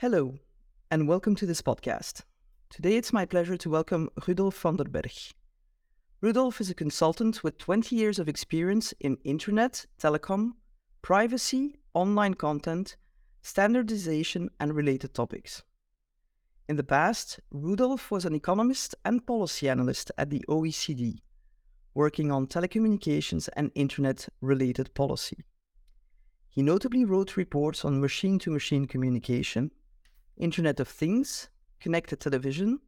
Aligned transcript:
Hello, 0.00 0.34
and 0.90 1.08
welcome 1.08 1.34
to 1.36 1.46
this 1.46 1.62
podcast. 1.62 2.20
Today 2.68 2.98
it's 2.98 3.14
my 3.14 3.24
pleasure 3.24 3.56
to 3.56 3.70
welcome 3.70 4.10
Rudolf 4.26 4.60
van 4.60 4.76
der 4.76 4.84
Berg. 4.84 5.32
Rudolf 6.20 6.60
is 6.60 6.68
a 6.68 6.74
consultant 6.74 7.42
with 7.42 7.56
20 7.56 7.96
years 7.96 8.18
of 8.18 8.28
experience 8.28 8.92
in 9.00 9.16
internet, 9.24 9.86
telecom, 9.98 10.52
privacy, 11.00 11.78
online 11.94 12.34
content, 12.34 12.98
standardization, 13.40 14.50
and 14.60 14.74
related 14.74 15.14
topics. 15.14 15.62
In 16.68 16.76
the 16.76 16.84
past, 16.84 17.40
Rudolf 17.50 18.10
was 18.10 18.26
an 18.26 18.34
economist 18.34 18.94
and 19.02 19.26
policy 19.26 19.66
analyst 19.66 20.12
at 20.18 20.28
the 20.28 20.44
OECD, 20.46 21.20
working 21.94 22.30
on 22.30 22.48
telecommunications 22.48 23.48
and 23.56 23.70
internet 23.74 24.28
related 24.42 24.92
policy. 24.92 25.38
He 26.50 26.60
notably 26.60 27.06
wrote 27.06 27.38
reports 27.38 27.82
on 27.82 27.98
machine 27.98 28.38
to 28.40 28.50
machine 28.50 28.84
communication 28.84 29.70
Internet 30.36 30.80
of 30.80 30.88
Things, 30.88 31.48
connected 31.80 32.20
television, 32.20 32.80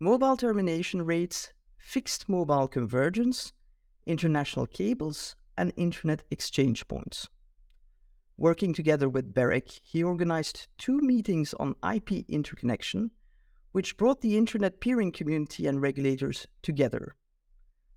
mobile 0.00 0.36
termination 0.36 1.04
rates, 1.04 1.52
fixed 1.76 2.28
mobile 2.28 2.66
convergence, 2.66 3.52
international 4.06 4.66
cables, 4.66 5.36
and 5.56 5.72
internet 5.76 6.22
exchange 6.30 6.88
points. 6.88 7.28
Working 8.38 8.72
together 8.72 9.08
with 9.08 9.34
BEREC, 9.34 9.80
he 9.82 10.02
organized 10.02 10.68
two 10.78 11.00
meetings 11.00 11.52
on 11.54 11.74
IP 11.92 12.24
interconnection, 12.28 13.10
which 13.72 13.96
brought 13.96 14.22
the 14.22 14.38
internet 14.38 14.80
peering 14.80 15.12
community 15.12 15.66
and 15.66 15.82
regulators 15.82 16.46
together. 16.62 17.16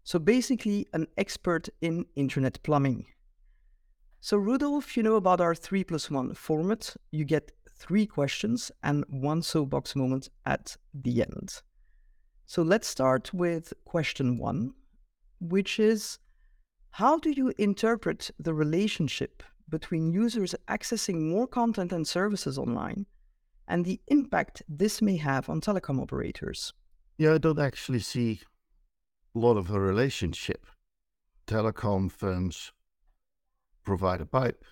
So 0.04 0.20
basically, 0.20 0.88
an 0.94 1.08
expert 1.18 1.70
in 1.80 2.06
internet 2.16 2.62
plumbing. 2.64 3.06
So, 4.20 4.38
Rudolf, 4.38 4.98
you 4.98 5.04
know 5.04 5.16
about 5.16 5.42
our 5.42 5.56
3 5.56 5.84
plus 5.84 6.12
1 6.12 6.34
format. 6.34 6.96
You 7.12 7.24
get 7.24 7.52
three 7.82 8.06
questions 8.06 8.72
and 8.84 9.04
one 9.10 9.42
soapbox 9.42 9.96
moment 9.96 10.30
at 10.46 10.78
the 10.94 11.22
end. 11.22 11.62
So 12.46 12.62
let's 12.62 12.88
start 12.88 13.34
with 13.34 13.74
question 13.86 14.38
one, 14.38 14.74
which 15.40 15.80
is 15.80 16.20
How 16.92 17.18
do 17.18 17.32
you 17.32 17.54
interpret 17.58 18.30
the 18.38 18.54
relationship 18.54 19.42
between 19.68 20.12
users 20.12 20.54
accessing 20.68 21.22
more 21.22 21.48
content 21.48 21.92
and 21.92 22.08
services 22.08 22.58
online 22.58 23.08
and 23.68 23.84
the 23.84 24.00
impact 24.08 24.62
this 24.70 25.02
may 25.02 25.18
have 25.18 25.50
on 25.50 25.62
telecom 25.62 26.00
operators? 26.00 26.74
Yeah, 27.18 27.34
I 27.34 27.38
don't 27.40 27.60
actually 27.60 28.00
see 28.00 28.42
a 29.36 29.40
lot 29.40 29.58
of 29.58 29.72
a 29.72 29.80
relationship. 29.80 30.66
Telecom 31.48 32.12
firms 32.12 32.74
provide 33.84 34.22
a 34.22 34.26
pipe, 34.26 34.64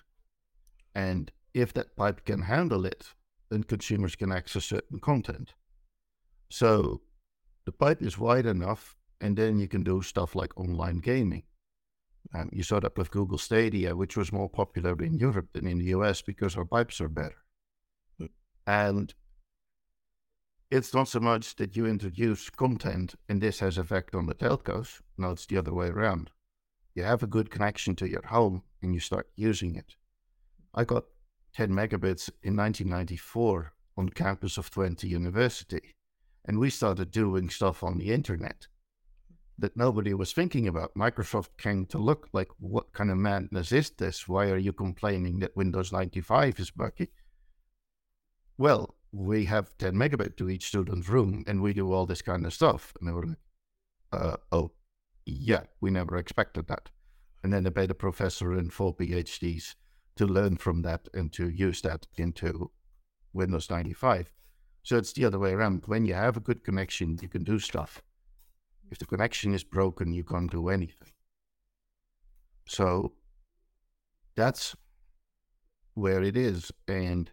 and 0.94 1.32
if 1.54 1.72
that 1.74 1.96
pipe 1.96 2.24
can 2.24 2.42
handle 2.42 2.84
it, 2.84 3.14
then 3.50 3.64
consumers 3.64 4.16
can 4.16 4.32
access 4.32 4.64
certain 4.64 5.00
content. 5.00 5.54
So 6.50 7.02
the 7.64 7.72
pipe 7.72 8.02
is 8.02 8.18
wide 8.18 8.46
enough, 8.46 8.96
and 9.20 9.36
then 9.36 9.58
you 9.58 9.68
can 9.68 9.82
do 9.82 10.02
stuff 10.02 10.34
like 10.34 10.56
online 10.56 10.98
gaming. 10.98 11.44
Um, 12.34 12.48
you 12.52 12.62
saw 12.62 12.80
that 12.80 12.96
with 12.96 13.10
Google 13.10 13.38
Stadia, 13.38 13.96
which 13.96 14.16
was 14.16 14.32
more 14.32 14.48
popular 14.48 14.96
in 15.02 15.14
Europe 15.18 15.48
than 15.52 15.66
in 15.66 15.78
the 15.78 15.86
US 15.96 16.22
because 16.22 16.56
our 16.56 16.64
pipes 16.64 17.00
are 17.00 17.08
better. 17.08 17.36
And 18.66 19.12
it's 20.70 20.94
not 20.94 21.08
so 21.08 21.18
much 21.18 21.56
that 21.56 21.76
you 21.76 21.86
introduce 21.86 22.48
content 22.50 23.16
and 23.28 23.40
this 23.40 23.58
has 23.58 23.78
effect 23.78 24.14
on 24.14 24.26
the 24.26 24.34
telcos. 24.34 25.00
No, 25.18 25.30
it's 25.30 25.46
the 25.46 25.56
other 25.56 25.74
way 25.74 25.88
around. 25.88 26.30
You 26.94 27.02
have 27.02 27.22
a 27.22 27.26
good 27.26 27.50
connection 27.50 27.96
to 27.96 28.08
your 28.08 28.26
home 28.26 28.62
and 28.80 28.94
you 28.94 29.00
start 29.00 29.28
using 29.34 29.74
it. 29.74 29.96
I 30.72 30.84
got 30.84 31.04
10 31.54 31.70
megabits 31.70 32.30
in 32.42 32.56
1994 32.56 33.72
on 33.96 34.08
campus 34.08 34.56
of 34.58 34.70
Twente 34.70 35.04
University. 35.04 35.94
And 36.44 36.58
we 36.58 36.70
started 36.70 37.10
doing 37.10 37.50
stuff 37.50 37.82
on 37.82 37.98
the 37.98 38.12
internet 38.12 38.66
that 39.58 39.76
nobody 39.76 40.14
was 40.14 40.32
thinking 40.32 40.66
about. 40.66 40.94
Microsoft 40.94 41.50
came 41.58 41.84
to 41.86 41.98
look 41.98 42.28
like, 42.32 42.48
what 42.58 42.92
kind 42.92 43.10
of 43.10 43.18
madness 43.18 43.72
is 43.72 43.90
this? 43.90 44.26
Why 44.26 44.46
are 44.46 44.56
you 44.56 44.72
complaining 44.72 45.38
that 45.40 45.56
Windows 45.56 45.92
95 45.92 46.58
is 46.58 46.70
buggy? 46.70 47.10
Well, 48.56 48.94
we 49.12 49.44
have 49.46 49.76
10 49.78 49.94
megabit 49.94 50.36
to 50.36 50.48
each 50.48 50.66
student's 50.66 51.08
room 51.08 51.44
and 51.46 51.62
we 51.62 51.72
do 51.72 51.92
all 51.92 52.06
this 52.06 52.22
kind 52.22 52.46
of 52.46 52.54
stuff. 52.54 52.94
And 52.98 53.08
they 53.08 53.12
were 53.12 53.26
like, 53.26 53.38
uh, 54.12 54.36
oh, 54.50 54.72
yeah, 55.26 55.64
we 55.80 55.90
never 55.90 56.16
expected 56.16 56.66
that. 56.68 56.88
And 57.42 57.52
then 57.52 57.64
they 57.64 57.70
paid 57.70 57.90
a 57.90 57.94
professor 57.94 58.52
and 58.52 58.72
four 58.72 58.94
PhDs 58.94 59.74
to 60.20 60.26
learn 60.26 60.54
from 60.54 60.82
that 60.82 61.08
and 61.14 61.32
to 61.32 61.48
use 61.48 61.80
that 61.80 62.06
into 62.18 62.70
Windows 63.32 63.70
95. 63.70 64.30
So 64.82 64.98
it's 64.98 65.14
the 65.14 65.24
other 65.24 65.38
way 65.38 65.52
around. 65.52 65.84
When 65.86 66.04
you 66.04 66.12
have 66.12 66.36
a 66.36 66.40
good 66.48 66.62
connection, 66.62 67.18
you 67.22 67.28
can 67.28 67.42
do 67.42 67.58
stuff. 67.58 68.02
If 68.90 68.98
the 68.98 69.06
connection 69.06 69.54
is 69.54 69.64
broken, 69.64 70.12
you 70.12 70.22
can't 70.22 70.50
do 70.50 70.68
anything. 70.68 71.08
So 72.66 73.14
that's 74.36 74.76
where 75.94 76.22
it 76.22 76.36
is. 76.36 76.70
And 76.86 77.30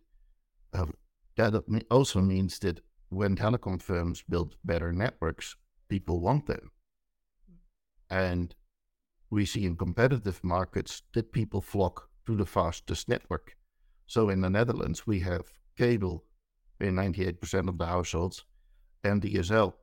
um, 0.73 0.93
that 1.35 1.61
also 1.91 2.21
means 2.21 2.57
that 2.59 2.79
when 3.09 3.35
telecom 3.35 3.81
firms 3.81 4.23
build 4.29 4.55
better 4.63 4.93
networks, 4.93 5.57
people 5.89 6.21
want 6.21 6.45
them. 6.45 6.71
And 8.09 8.55
we 9.29 9.45
see 9.45 9.65
in 9.65 9.75
competitive 9.75 10.41
markets 10.41 11.01
that 11.13 11.33
people 11.33 11.59
flock 11.59 12.07
to 12.27 12.35
the 12.35 12.45
fastest 12.45 13.09
network. 13.09 13.55
So 14.05 14.29
in 14.29 14.41
the 14.41 14.49
Netherlands, 14.49 15.07
we 15.07 15.21
have 15.21 15.45
cable 15.77 16.25
in 16.79 16.95
98% 16.95 17.69
of 17.69 17.77
the 17.77 17.85
households 17.85 18.45
and 19.03 19.21
DSL 19.21 19.73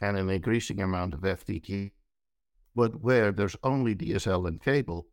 and 0.00 0.16
an 0.16 0.30
increasing 0.30 0.80
amount 0.80 1.14
of 1.14 1.20
FTTH. 1.20 1.90
But 2.74 3.02
where 3.02 3.32
there's 3.32 3.56
only 3.62 3.94
DSL 3.94 4.46
and 4.46 4.62
cable, 4.62 5.08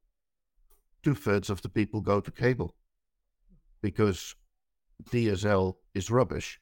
two 1.03 1.16
thirds 1.16 1.50
of 1.50 1.61
the 1.61 1.69
people 1.69 2.00
go 2.01 2.22
to 2.22 2.31
cable 2.31 2.75
because 3.81 4.35
DSL 5.09 5.75
is 5.95 6.11
rubbish 6.11 6.59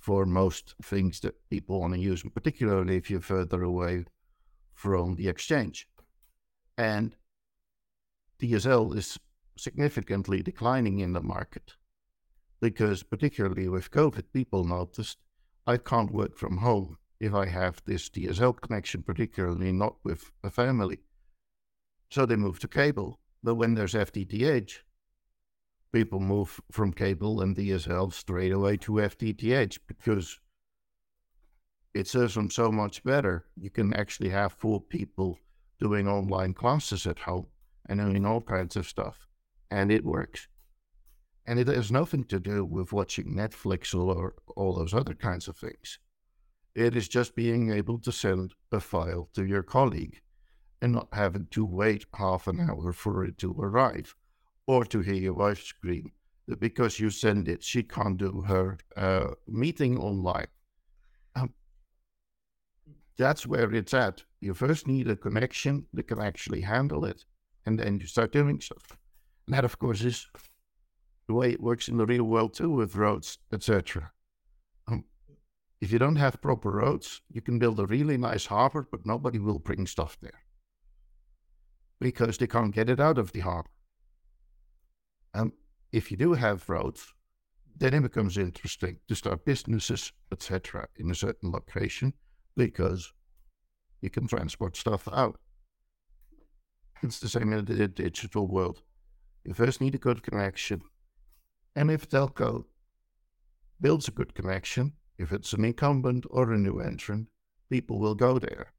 for 0.00 0.26
most 0.26 0.74
things 0.82 1.18
that 1.20 1.34
people 1.50 1.80
want 1.80 1.94
to 1.94 2.00
use, 2.00 2.22
particularly 2.34 2.96
if 2.96 3.10
you're 3.10 3.20
further 3.20 3.62
away 3.62 4.04
from 4.74 5.16
the 5.16 5.28
exchange. 5.28 5.88
And 6.76 7.16
DSL 8.40 8.96
is 8.96 9.18
significantly 9.56 10.42
declining 10.42 10.98
in 10.98 11.12
the 11.12 11.22
market 11.22 11.74
because, 12.60 13.02
particularly 13.02 13.68
with 13.68 13.90
COVID, 13.90 14.24
people 14.32 14.64
noticed 14.64 15.18
I 15.66 15.76
can't 15.76 16.12
work 16.12 16.36
from 16.36 16.58
home 16.58 16.98
if 17.20 17.34
I 17.34 17.46
have 17.46 17.82
this 17.84 18.08
DSL 18.10 18.60
connection, 18.60 19.02
particularly 19.02 19.72
not 19.72 19.96
with 20.02 20.32
a 20.42 20.50
family. 20.50 21.00
So 22.10 22.26
they 22.26 22.36
move 22.36 22.58
to 22.60 22.68
cable. 22.68 23.20
But 23.42 23.56
when 23.56 23.74
there's 23.74 23.94
FTTH, 23.94 24.78
people 25.92 26.20
move 26.20 26.60
from 26.70 26.92
cable 26.92 27.40
and 27.40 27.56
DSL 27.56 28.12
straight 28.12 28.52
away 28.52 28.76
to 28.78 28.92
FTTH 28.92 29.78
because 29.86 30.40
it 31.94 32.08
serves 32.08 32.34
them 32.34 32.50
so 32.50 32.72
much 32.72 33.04
better. 33.04 33.46
You 33.56 33.70
can 33.70 33.94
actually 33.94 34.30
have 34.30 34.52
four 34.52 34.80
people 34.80 35.38
doing 35.78 36.08
online 36.08 36.54
classes 36.54 37.06
at 37.06 37.20
home 37.20 37.46
and 37.88 38.00
doing 38.00 38.24
all 38.24 38.40
kinds 38.40 38.76
of 38.76 38.86
stuff, 38.86 39.26
and 39.70 39.90
it 39.90 40.04
works. 40.04 40.48
And 41.46 41.58
it 41.58 41.68
has 41.68 41.92
nothing 41.92 42.24
to 42.24 42.40
do 42.40 42.64
with 42.64 42.92
watching 42.92 43.34
Netflix 43.34 43.94
or 43.94 44.34
all 44.56 44.74
those 44.74 44.94
other 44.94 45.14
kinds 45.14 45.46
of 45.48 45.56
things. 45.56 45.98
It 46.74 46.96
is 46.96 47.06
just 47.06 47.36
being 47.36 47.70
able 47.70 47.98
to 48.00 48.10
send 48.10 48.54
a 48.72 48.80
file 48.80 49.28
to 49.34 49.44
your 49.44 49.62
colleague 49.62 50.20
and 50.80 50.92
not 50.92 51.08
having 51.12 51.46
to 51.52 51.64
wait 51.64 52.06
half 52.14 52.46
an 52.46 52.60
hour 52.60 52.92
for 52.92 53.24
it 53.24 53.38
to 53.38 53.52
arrive 53.58 54.14
or 54.66 54.84
to 54.86 55.00
hear 55.00 55.14
your 55.14 55.34
wife 55.34 55.62
scream 55.62 56.12
that 56.48 56.60
because 56.60 56.98
you 56.98 57.10
send 57.10 57.48
it, 57.48 57.62
she 57.62 57.82
can't 57.82 58.18
do 58.18 58.42
her 58.42 58.78
uh, 58.96 59.28
meeting 59.46 59.98
online. 59.98 60.48
Um, 61.36 61.54
that's 63.16 63.46
where 63.46 63.72
it's 63.72 63.94
at. 63.94 64.24
You 64.40 64.54
first 64.54 64.86
need 64.86 65.08
a 65.08 65.16
connection 65.16 65.86
that 65.94 66.08
can 66.08 66.20
actually 66.20 66.62
handle 66.62 67.04
it 67.04 67.24
and 67.66 67.78
then 67.78 67.98
you 67.98 68.06
start 68.06 68.32
doing 68.32 68.60
stuff. 68.60 68.98
And 69.46 69.54
that, 69.54 69.64
of 69.64 69.78
course, 69.78 70.02
is 70.02 70.26
the 71.26 71.34
way 71.34 71.50
it 71.50 71.60
works 71.60 71.88
in 71.88 71.96
the 71.96 72.06
real 72.06 72.24
world 72.24 72.54
too, 72.54 72.70
with 72.70 72.96
roads, 72.96 73.38
etc. 73.52 74.12
Um, 74.86 75.04
if 75.80 75.92
you 75.92 75.98
don't 75.98 76.16
have 76.16 76.40
proper 76.42 76.70
roads, 76.70 77.22
you 77.30 77.40
can 77.40 77.58
build 77.58 77.80
a 77.80 77.86
really 77.86 78.16
nice 78.16 78.46
harbor, 78.46 78.86
but 78.90 79.06
nobody 79.06 79.38
will 79.38 79.58
bring 79.58 79.86
stuff 79.86 80.18
there 80.20 80.40
because 82.00 82.36
they 82.38 82.46
can't 82.46 82.74
get 82.74 82.90
it 82.90 83.00
out 83.00 83.18
of 83.18 83.32
the 83.32 83.40
harbor. 83.40 83.70
And 85.32 85.52
if 85.92 86.10
you 86.10 86.16
do 86.16 86.34
have 86.34 86.68
roads, 86.68 87.14
then 87.76 87.94
it 87.94 88.02
becomes 88.02 88.38
interesting 88.38 88.98
to 89.08 89.14
start 89.14 89.44
businesses, 89.44 90.12
etc., 90.30 90.86
in 90.96 91.10
a 91.10 91.14
certain 91.14 91.50
location 91.50 92.12
because 92.56 93.12
you 94.00 94.10
can 94.10 94.28
transport 94.28 94.76
stuff 94.76 95.08
out. 95.12 95.38
It's 97.04 97.20
the 97.20 97.28
same 97.28 97.52
in 97.52 97.66
the 97.66 97.86
digital 97.86 98.46
world. 98.46 98.80
You 99.44 99.52
first 99.52 99.78
need 99.78 99.94
a 99.94 99.98
good 99.98 100.22
connection. 100.22 100.80
And 101.76 101.90
if 101.90 102.08
telco 102.08 102.64
builds 103.78 104.08
a 104.08 104.10
good 104.10 104.34
connection, 104.34 104.94
if 105.18 105.30
it's 105.30 105.52
an 105.52 105.66
incumbent 105.66 106.24
or 106.30 106.50
a 106.50 106.56
new 106.56 106.80
entrant, 106.80 107.28
people 107.68 107.98
will 107.98 108.14
go 108.14 108.38
there. 108.38 108.72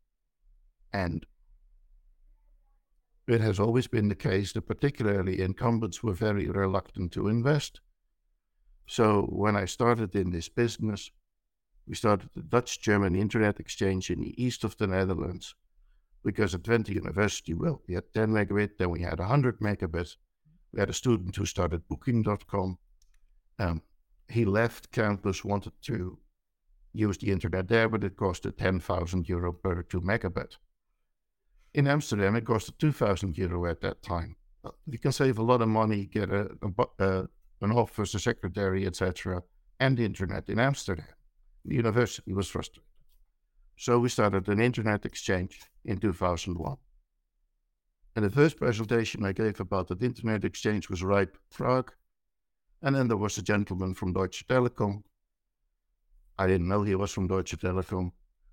And 0.91 1.27
it 3.27 3.41
has 3.41 3.59
always 3.59 3.85
been 3.85 4.09
the 4.09 4.15
case 4.15 4.53
that 4.53 4.63
particularly 4.63 5.39
incumbents 5.39 6.01
were 6.01 6.13
very 6.13 6.49
reluctant 6.49 7.11
to 7.11 7.27
invest. 7.27 7.79
So 8.87 9.27
when 9.29 9.55
I 9.55 9.65
started 9.65 10.15
in 10.15 10.31
this 10.31 10.49
business, 10.49 11.11
we 11.85 11.93
started 11.93 12.31
the 12.33 12.41
Dutch 12.41 12.81
German 12.81 13.15
Internet 13.15 13.59
Exchange 13.59 14.09
in 14.09 14.21
the 14.21 14.43
east 14.43 14.63
of 14.63 14.77
the 14.77 14.87
Netherlands 14.87 15.53
because 16.25 16.55
at 16.55 16.63
Twente 16.63 16.89
University, 16.89 17.53
well, 17.53 17.83
we 17.87 17.93
had 17.93 18.11
10 18.13 18.29
megabit, 18.29 18.71
then 18.79 18.89
we 18.89 19.01
had 19.01 19.19
100 19.19 19.59
megabit. 19.59 20.15
We 20.73 20.79
had 20.79 20.89
a 20.89 20.93
student 20.93 21.35
who 21.35 21.45
started 21.45 21.87
Booking.com. 21.87 22.79
Um, 23.59 23.81
he 24.27 24.43
left 24.43 24.91
campus, 24.91 25.45
wanted 25.45 25.73
to 25.83 26.17
use 26.93 27.19
the 27.19 27.31
internet 27.31 27.67
there, 27.67 27.87
but 27.87 28.03
it 28.03 28.17
costed 28.17 28.57
10,000 28.57 29.29
euro 29.29 29.53
per 29.53 29.83
2 29.83 30.01
megabit. 30.01 30.57
In 31.75 31.87
Amsterdam, 31.87 32.35
it 32.35 32.45
costed 32.45 32.79
2,000 32.79 33.37
euro 33.37 33.67
at 33.67 33.81
that 33.81 34.01
time. 34.01 34.35
You 34.87 34.97
can 34.97 35.11
save 35.11 35.37
a 35.37 35.43
lot 35.43 35.61
of 35.61 35.67
money, 35.67 36.07
get 36.07 36.31
a, 36.31 36.49
a, 36.63 37.05
a 37.05 37.27
an 37.61 37.71
office, 37.71 38.15
a 38.15 38.19
secretary, 38.19 38.85
etc., 38.87 39.43
and 39.79 39.97
the 39.97 40.05
internet 40.05 40.49
in 40.49 40.59
Amsterdam. 40.59 41.05
The 41.65 41.75
university 41.75 42.33
was 42.33 42.47
frustrated. 42.47 42.83
So 43.77 43.99
we 43.99 44.09
started 44.09 44.47
an 44.47 44.59
internet 44.59 45.05
exchange 45.05 45.59
in 45.85 45.97
2001. 45.97 46.77
And 48.15 48.23
the 48.23 48.29
first 48.29 48.57
presentation 48.57 49.25
I 49.25 49.33
gave 49.33 49.59
about 49.59 49.87
that 49.89 50.01
internet 50.01 50.45
exchange 50.45 50.89
was 50.89 51.03
RIPE 51.03 51.37
Prague. 51.51 51.91
And 52.81 52.95
then 52.95 53.07
there 53.07 53.17
was 53.17 53.37
a 53.37 53.41
gentleman 53.41 53.93
from 53.93 54.13
Deutsche 54.13 54.47
Telekom. 54.47 55.03
I 56.37 56.47
didn't 56.47 56.67
know 56.67 56.83
he 56.83 56.95
was 56.95 57.11
from 57.11 57.27
Deutsche 57.27 57.57
Telekom. 57.57 58.11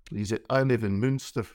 He 0.09 0.25
said, 0.25 0.41
I 0.49 0.63
live 0.63 0.83
in 0.83 0.99
Münster. 0.99 1.47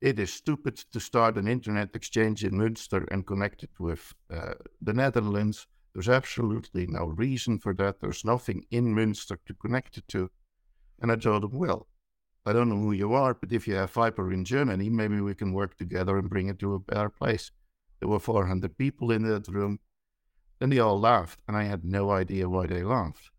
It 0.00 0.18
is 0.18 0.32
stupid 0.32 0.76
to 0.92 0.98
start 0.98 1.36
an 1.36 1.46
internet 1.46 1.94
exchange 1.94 2.44
in 2.44 2.52
Münster 2.52 3.06
and 3.12 3.26
connect 3.26 3.62
it 3.62 3.70
with 3.78 4.12
uh, 4.32 4.54
the 4.80 4.92
Netherlands. 4.92 5.68
There's 5.94 6.08
absolutely 6.08 6.86
no 6.88 7.06
reason 7.06 7.58
for 7.58 7.74
that. 7.74 8.00
There's 8.00 8.24
nothing 8.24 8.64
in 8.70 8.94
Münster 8.94 9.38
to 9.46 9.54
connect 9.54 9.98
it 9.98 10.08
to. 10.08 10.30
And 11.00 11.12
I 11.12 11.16
told 11.16 11.44
him, 11.44 11.58
well, 11.58 11.86
I 12.44 12.52
don't 12.52 12.68
know 12.68 12.76
who 12.76 12.92
you 12.92 13.12
are, 13.12 13.34
but 13.34 13.52
if 13.52 13.68
you 13.68 13.74
have 13.74 13.90
fiber 13.90 14.32
in 14.32 14.44
Germany, 14.44 14.90
maybe 14.90 15.20
we 15.20 15.34
can 15.34 15.52
work 15.52 15.76
together 15.76 16.18
and 16.18 16.28
bring 16.28 16.48
it 16.48 16.58
to 16.58 16.74
a 16.74 16.80
better 16.80 17.08
place. 17.08 17.52
There 18.00 18.08
were 18.08 18.18
400 18.18 18.76
people 18.76 19.12
in 19.12 19.22
that 19.22 19.46
room. 19.46 19.78
And 20.60 20.72
they 20.72 20.78
all 20.78 20.98
laughed, 20.98 21.40
and 21.48 21.56
I 21.56 21.64
had 21.64 21.84
no 21.84 22.10
idea 22.10 22.48
why 22.48 22.66
they 22.66 22.84
laughed. 22.84 23.30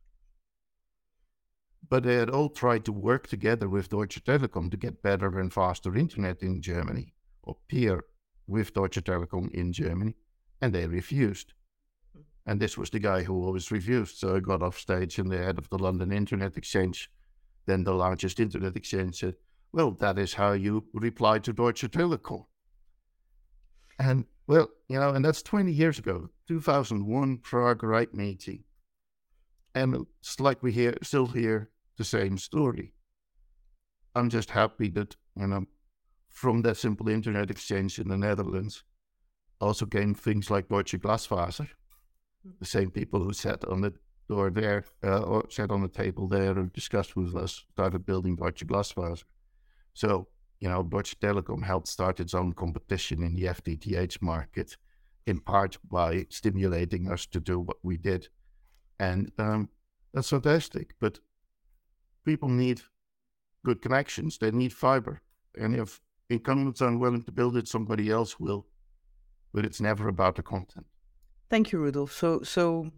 But 1.89 2.03
they 2.03 2.15
had 2.15 2.29
all 2.29 2.49
tried 2.49 2.85
to 2.85 2.91
work 2.91 3.27
together 3.27 3.69
with 3.69 3.89
Deutsche 3.89 4.23
Telekom 4.23 4.71
to 4.71 4.77
get 4.77 5.01
better 5.01 5.39
and 5.39 5.53
faster 5.53 5.95
internet 5.95 6.41
in 6.41 6.61
Germany, 6.61 7.13
or 7.41 7.57
peer 7.67 8.03
with 8.47 8.73
Deutsche 8.73 9.03
Telekom 9.03 9.49
in 9.51 9.71
Germany, 9.71 10.15
and 10.61 10.73
they 10.73 10.87
refused. 10.87 11.53
And 12.45 12.59
this 12.59 12.77
was 12.77 12.89
the 12.89 12.99
guy 12.99 13.23
who 13.23 13.45
always 13.45 13.71
refused. 13.71 14.17
So 14.17 14.35
I 14.35 14.39
got 14.39 14.61
off 14.61 14.77
stage, 14.77 15.17
and 15.17 15.31
the 15.31 15.37
head 15.37 15.57
of 15.57 15.69
the 15.69 15.77
London 15.77 16.11
Internet 16.11 16.57
Exchange, 16.57 17.09
then 17.65 17.83
the 17.83 17.93
largest 17.93 18.39
internet 18.39 18.75
exchange, 18.75 19.19
said, 19.19 19.35
Well, 19.71 19.91
that 19.91 20.17
is 20.17 20.33
how 20.33 20.53
you 20.53 20.85
reply 20.93 21.39
to 21.39 21.53
Deutsche 21.53 21.89
Telekom. 21.89 22.45
And 23.99 24.25
well, 24.47 24.69
you 24.89 24.99
know, 24.99 25.11
and 25.11 25.23
that's 25.23 25.41
20 25.41 25.71
years 25.71 25.99
ago, 25.99 26.29
2001 26.47 27.37
Prague 27.37 27.83
RIPE 27.83 28.13
meeting. 28.13 28.63
And 29.75 30.05
it's 30.19 30.39
like 30.39 30.61
we 30.61 30.71
hear, 30.71 30.95
still 31.01 31.27
hear 31.27 31.69
the 31.97 32.03
same 32.03 32.37
story. 32.37 32.93
I'm 34.15 34.29
just 34.29 34.51
happy 34.51 34.89
that, 34.89 35.15
you 35.35 35.47
know, 35.47 35.65
from 36.29 36.61
that 36.63 36.77
simple 36.77 37.09
internet 37.09 37.49
exchange 37.49 37.99
in 37.99 38.09
the 38.09 38.17
Netherlands 38.17 38.83
also 39.61 39.85
came 39.85 40.13
things 40.13 40.51
like 40.51 40.67
Deutsche 40.67 40.99
Glasfaser. 40.99 41.69
The 42.59 42.65
same 42.65 42.91
people 42.91 43.23
who 43.23 43.31
sat 43.31 43.63
on 43.65 43.81
the 43.81 43.93
door 44.33 44.49
there, 44.49 44.83
uh, 45.03 45.21
or 45.31 45.39
sat 45.49 45.71
on 45.71 45.81
the 45.81 45.87
table 46.03 46.27
there 46.27 46.53
and 46.59 46.73
discussed 46.73 47.15
with 47.15 47.35
us, 47.35 47.65
started 47.73 48.05
building 48.05 48.35
Deutsche 48.35 48.65
Glasfaser. 48.65 49.23
So, 49.93 50.27
you 50.59 50.69
know, 50.69 50.81
Deutsche 50.83 51.19
Telekom 51.19 51.63
helped 51.63 51.87
start 51.87 52.19
its 52.19 52.33
own 52.33 52.53
competition 52.53 53.23
in 53.23 53.35
the 53.35 53.45
FTTH 53.57 54.21
market, 54.21 54.77
in 55.27 55.39
part 55.39 55.77
by 55.97 56.25
stimulating 56.29 57.11
us 57.11 57.25
to 57.27 57.39
do 57.39 57.59
what 57.59 57.77
we 57.83 57.97
did. 57.97 58.29
And 58.99 59.31
um, 59.37 59.69
that's 60.13 60.29
fantastic. 60.29 60.95
But 60.99 61.19
people 62.25 62.49
need 62.49 62.81
good 63.65 63.81
connections. 63.81 64.37
They 64.37 64.51
need 64.51 64.73
fiber. 64.73 65.21
And 65.61 65.75
if 65.75 66.01
incumbents 66.29 66.81
are 66.81 66.89
unwilling 66.89 67.23
to 67.23 67.31
build 67.31 67.55
it, 67.57 67.67
somebody 67.67 68.09
else 68.09 68.39
will. 68.39 68.65
But 69.53 69.65
it's 69.65 69.81
never 69.81 70.07
about 70.07 70.35
the 70.35 70.43
content. 70.43 70.87
Thank 71.49 71.71
you, 71.71 71.79
Rudolf. 71.79 72.11
So, 72.11 72.41
so 72.41 72.91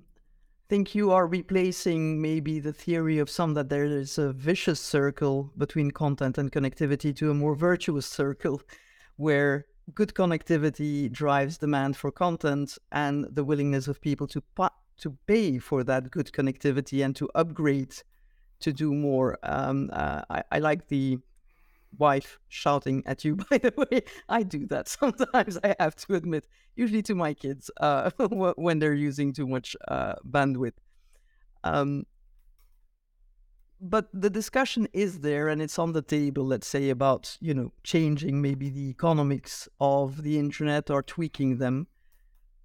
think 0.68 0.96
you 0.96 1.12
are 1.12 1.28
replacing 1.28 2.22
maybe 2.22 2.60
the 2.60 2.74
theory 2.74 3.20
of 3.20 3.30
some 3.30 3.54
that 3.54 3.70
there 3.70 3.86
is 3.86 4.18
a 4.18 4.34
vicious 4.34 4.80
circle 4.80 5.52
between 5.58 5.92
content 5.92 6.38
and 6.38 6.52
connectivity 6.52 7.16
to 7.16 7.30
a 7.30 7.34
more 7.34 7.56
virtuous 7.56 8.06
circle 8.06 8.62
where 9.18 9.66
good 9.94 10.14
connectivity 10.14 11.12
drives 11.12 11.58
demand 11.60 11.96
for 11.96 12.12
content 12.12 12.78
and 12.92 13.28
the 13.32 13.44
willingness 13.44 13.88
of 13.88 14.02
people 14.02 14.28
to 14.28 14.42
to 14.98 15.18
pay 15.28 15.60
for 15.60 15.84
that 15.84 16.10
good 16.10 16.32
connectivity 16.32 17.04
and 17.04 17.16
to 17.18 17.30
upgrade 17.36 17.94
to 18.62 18.72
do 18.72 18.94
more. 18.94 19.38
Um, 19.44 19.90
uh, 19.92 20.22
I, 20.30 20.44
I, 20.54 20.60
like 20.60 20.88
the 20.88 21.20
wife 21.98 22.40
shouting 22.48 23.04
at 23.06 23.24
you, 23.24 23.36
by 23.50 23.58
the 23.58 23.74
way. 23.78 24.02
I 24.30 24.44
do 24.44 24.66
that 24.68 24.88
sometimes, 24.88 25.58
I 25.64 25.76
have 25.80 25.96
to 25.98 26.16
admit, 26.16 26.46
usually 26.76 27.02
to 27.04 27.16
my 27.16 27.34
kids 27.34 27.72
uh, 27.82 28.12
when 28.20 28.80
they're 28.80 28.94
using 28.94 29.34
too 29.34 29.48
much 29.48 29.76
uh, 29.88 30.16
bandwidth. 30.30 30.74
Um, 31.64 32.06
but 33.82 34.08
the 34.14 34.30
discussion 34.30 34.88
is 34.94 35.20
there 35.20 35.50
and 35.50 35.62
it's 35.62 35.78
on 35.78 35.92
the 35.92 36.02
table 36.02 36.46
let's 36.46 36.66
say 36.66 36.90
about 36.90 37.38
you 37.42 37.54
know 37.54 37.74
changing 37.84 38.42
maybe 38.42 38.70
the 38.70 38.90
economics 38.90 39.68
of 39.82 40.24
the 40.24 40.40
internet 40.40 40.90
or 40.90 41.04
tweaking 41.04 41.58
them 41.58 41.86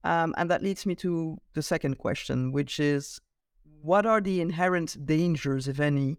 um, 0.05 0.33
and 0.39 0.49
that 0.49 0.63
leads 0.63 0.87
me 0.87 0.95
to 0.95 1.37
the 1.55 1.63
second 1.63 1.99
question 1.99 2.53
which 2.53 2.79
is 2.79 3.21
what 3.83 4.07
are 4.07 4.21
the 4.21 4.41
inherent 4.41 5.07
dangers, 5.07 5.69
if 5.69 5.81
any, 5.81 6.17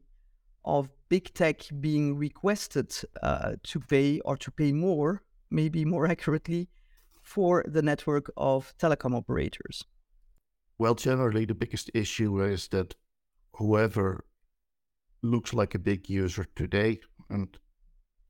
of 0.64 0.90
big 1.10 1.34
tech 1.34 1.62
being 1.80 2.18
requested 2.18 2.94
uh, 3.22 3.54
to 3.64 3.80
pay 3.80 4.20
or 4.22 4.38
to 4.38 4.52
pay 4.52 4.72
more, 4.72 5.24
maybe 5.50 5.86
more 5.86 6.08
accurately, 6.16 6.70
for 7.22 7.64
the 7.68 7.82
network 7.82 8.32
of 8.38 8.74
telecom 8.78 9.16
operators? 9.16 9.84
Well, 10.78 10.96
generally, 10.96 11.46
the 11.46 11.54
biggest 11.54 11.92
issue 11.94 12.42
is 12.42 12.68
that 12.70 12.96
whoever 13.54 14.26
looks 15.22 15.54
like 15.54 15.76
a 15.76 15.80
big 15.80 16.10
user 16.10 16.48
today 16.56 17.00
and 17.30 17.58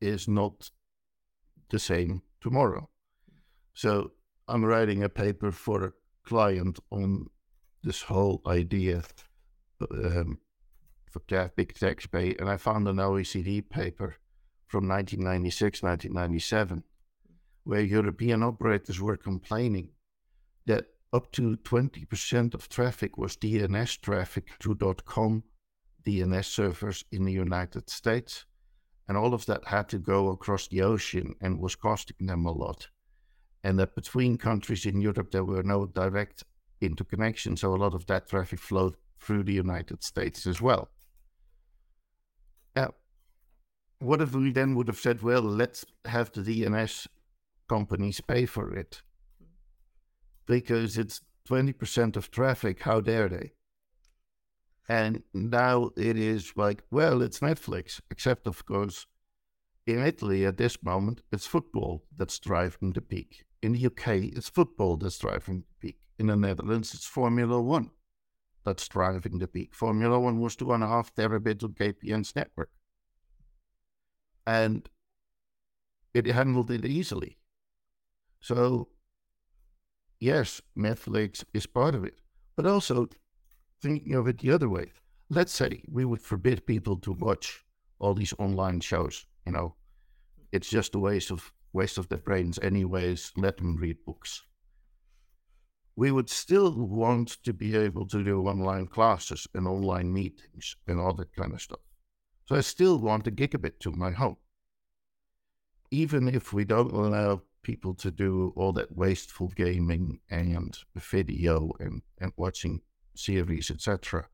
is 0.02 0.28
not 0.28 0.70
the 1.70 1.80
same 1.80 2.22
tomorrow. 2.42 2.90
So 3.74 4.12
I'm 4.48 4.66
writing 4.66 5.04
a 5.04 5.10
paper 5.10 5.52
for 5.52 5.86
a 5.86 5.94
client 6.26 6.80
on 6.90 7.28
this 7.84 8.02
whole 8.02 8.42
idea 8.46 9.04
um, 9.90 10.38
for 11.12 11.50
big 11.56 11.74
tech 11.74 12.10
pay, 12.12 12.36
and 12.40 12.50
I 12.50 12.58
found 12.58 12.88
an 12.88 12.98
OECD 12.98 13.70
paper 13.70 14.16
from 14.68 14.88
1996, 14.88 15.84
1997, 15.84 16.84
where 17.66 17.82
European 17.82 18.42
operators 18.42 19.02
were 19.02 19.18
complaining 19.18 19.90
that 20.66 20.86
up 21.14 21.32
to 21.34 21.58
20% 21.58 22.54
of 22.54 22.70
traffic 22.70 23.18
was 23.18 23.36
DNS 23.36 24.00
traffic 24.02 24.48
to 24.60 24.76
.com 25.06 25.44
DNS 26.06 26.46
servers 26.46 27.04
in 27.12 27.26
the 27.26 27.34
United 27.34 27.90
States. 27.90 28.46
And 29.08 29.18
all 29.18 29.34
of 29.34 29.46
that 29.48 29.68
had 29.68 29.90
to 29.90 30.00
go 30.00 30.30
across 30.30 30.68
the 30.68 30.82
ocean 30.82 31.36
and 31.42 31.60
was 31.60 31.76
costing 31.76 32.28
them 32.28 32.46
a 32.46 32.52
lot. 32.52 32.88
And 33.64 33.78
that 33.80 33.94
between 33.94 34.38
countries 34.38 34.86
in 34.86 35.02
Europe, 35.02 35.32
there 35.32 35.44
were 35.44 35.64
no 35.64 35.86
direct 35.86 36.44
interconnection. 36.80 37.58
So 37.58 37.76
a 37.76 37.78
lot 37.78 37.94
of 37.94 38.06
that 38.08 38.30
traffic 38.30 38.60
flowed 38.60 38.96
through 39.20 39.44
the 39.44 39.54
United 39.54 40.04
States 40.04 40.48
as 40.48 40.62
well. 40.62 40.90
Now, 42.76 42.94
what 44.02 44.22
if 44.22 44.34
we 44.34 44.52
then 44.52 44.76
would 44.76 44.88
have 44.88 45.00
said, 45.00 45.22
well, 45.22 45.42
let's 45.42 45.86
have 46.06 46.32
the 46.32 46.42
DNS 46.42 47.08
companies 47.70 48.20
pay 48.22 48.46
for 48.46 48.74
it? 48.74 49.02
Because 50.48 50.98
it's 50.98 51.22
20% 51.48 52.16
of 52.16 52.32
traffic, 52.32 52.82
how 52.82 53.00
dare 53.00 53.30
they? 53.30 53.52
And 54.90 55.24
now 55.34 55.92
it 55.96 56.18
is 56.18 56.54
like, 56.56 56.84
well, 56.92 57.22
it's 57.22 57.40
Netflix, 57.40 58.02
except 58.10 58.48
of 58.48 58.66
course, 58.66 59.06
in 59.86 60.00
Italy 60.00 60.46
at 60.46 60.58
this 60.58 60.82
moment, 60.84 61.22
it's 61.32 61.48
football 61.48 62.04
that's 62.16 62.40
driving 62.40 62.94
the 62.94 63.02
peak. 63.02 63.46
In 63.62 63.74
the 63.74 63.86
UK, 63.86 64.08
it's 64.36 64.50
football 64.50 64.98
that's 64.98 65.20
driving 65.20 65.64
the 65.68 65.88
peak. 65.88 66.00
In 66.18 66.28
the 66.28 66.36
Netherlands, 66.36 66.94
it's 66.94 67.06
Formula 67.06 67.62
One. 67.62 67.92
that's 68.64 68.88
driving 68.88 69.40
the 69.40 69.48
peak. 69.48 69.74
Formula 69.74 70.20
One 70.20 70.40
was 70.40 70.56
two 70.56 70.72
and 70.72 70.84
a 70.84 70.88
half 70.88 71.14
terabit 71.16 71.64
on 71.64 71.74
KPN's 71.74 72.36
network. 72.36 72.70
And 74.52 74.90
it 76.14 76.26
handled 76.26 76.72
it 76.72 76.84
easily. 76.84 77.38
So, 78.42 78.90
yes, 80.20 80.62
Netflix 80.78 81.46
is 81.54 81.66
part 81.66 81.96
of 81.96 82.04
it. 82.04 82.20
But 82.58 82.66
also, 82.66 83.08
thinking 83.82 84.14
of 84.16 84.28
it 84.28 84.40
the 84.40 84.52
other 84.52 84.68
way, 84.68 84.92
let's 85.30 85.54
say 85.54 85.82
we 85.88 86.04
would 86.04 86.22
forbid 86.22 86.66
people 86.66 86.98
to 86.98 87.14
watch 87.14 87.64
all 88.00 88.14
these 88.14 88.34
online 88.40 88.82
shows. 88.82 89.26
You 89.46 89.54
know, 89.54 89.76
it's 90.52 90.70
just 90.70 90.96
a 90.96 91.00
waste 91.00 91.32
of 91.32 91.54
waste 91.72 91.98
of 91.98 92.10
their 92.10 92.26
brains, 92.28 92.60
anyways. 92.60 93.32
Let 93.38 93.56
them 93.56 93.78
read 93.78 94.04
books. 94.06 94.42
We 95.96 96.12
would 96.12 96.30
still 96.30 96.74
want 96.74 97.30
to 97.46 97.54
be 97.54 97.78
able 97.78 98.06
to 98.08 98.22
do 98.22 98.48
online 98.48 98.88
classes 98.88 99.48
and 99.54 99.66
online 99.66 100.12
meetings 100.12 100.76
and 100.88 101.00
all 101.00 101.14
that 101.14 101.34
kind 101.34 101.54
of 101.54 101.62
stuff. 101.62 101.91
So 102.52 102.58
I 102.58 102.60
still 102.60 103.00
want 103.00 103.28
a 103.28 103.32
gigabit 103.32 103.80
to 103.80 103.94
my 103.94 104.12
home. 104.12 104.36
Even 105.90 106.28
if 106.28 106.52
we 106.52 106.66
don't 106.66 106.92
allow 106.92 107.44
people 107.64 107.94
to 107.94 108.12
do 108.12 108.52
all 108.58 108.74
that 108.74 108.94
wasteful 108.94 109.48
gaming 109.56 110.20
and 110.30 110.78
video 110.98 111.72
and, 111.80 112.02
and 112.20 112.34
watching 112.36 112.82
series, 113.16 113.72
etc. 113.72 114.28